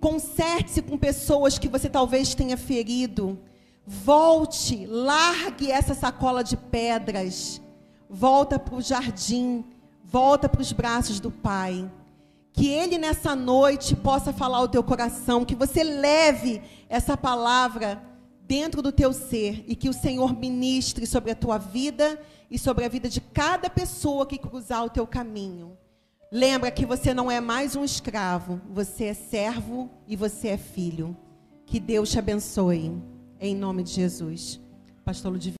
conserte-se 0.00 0.82
com 0.82 0.98
pessoas 0.98 1.58
que 1.58 1.68
você 1.68 1.88
talvez 1.88 2.34
tenha 2.34 2.56
ferido, 2.56 3.38
volte, 3.86 4.86
largue 4.86 5.70
essa 5.70 5.94
sacola 5.94 6.42
de 6.42 6.56
pedras, 6.56 7.60
volta 8.08 8.58
para 8.58 8.74
o 8.74 8.82
jardim, 8.82 9.64
Volta 10.12 10.46
para 10.46 10.60
os 10.60 10.72
braços 10.72 11.18
do 11.18 11.30
Pai. 11.30 11.90
Que 12.52 12.68
Ele 12.68 12.98
nessa 12.98 13.34
noite 13.34 13.96
possa 13.96 14.30
falar 14.30 14.58
ao 14.58 14.68
teu 14.68 14.84
coração, 14.84 15.42
que 15.42 15.54
você 15.54 15.82
leve 15.82 16.60
essa 16.86 17.16
palavra 17.16 18.02
dentro 18.46 18.82
do 18.82 18.92
teu 18.92 19.14
ser 19.14 19.64
e 19.66 19.74
que 19.74 19.88
o 19.88 19.92
Senhor 19.94 20.38
ministre 20.38 21.06
sobre 21.06 21.30
a 21.30 21.34
tua 21.34 21.56
vida 21.56 22.20
e 22.52 22.58
sobre 22.58 22.84
a 22.84 22.88
vida 22.88 23.08
de 23.08 23.18
cada 23.18 23.70
pessoa 23.70 24.26
que 24.26 24.36
cruzar 24.36 24.84
o 24.84 24.90
teu 24.90 25.06
caminho. 25.06 25.74
Lembra 26.30 26.70
que 26.70 26.84
você 26.84 27.14
não 27.14 27.30
é 27.30 27.40
mais 27.40 27.74
um 27.74 27.82
escravo, 27.82 28.60
você 28.70 29.04
é 29.04 29.14
servo 29.14 29.90
e 30.06 30.14
você 30.14 30.48
é 30.48 30.58
filho. 30.58 31.16
Que 31.64 31.80
Deus 31.80 32.10
te 32.10 32.18
abençoe. 32.18 32.92
Em 33.40 33.56
nome 33.56 33.82
de 33.82 33.92
Jesus. 33.92 34.60
Pastor 35.02 35.32
Ludivino. 35.32 35.56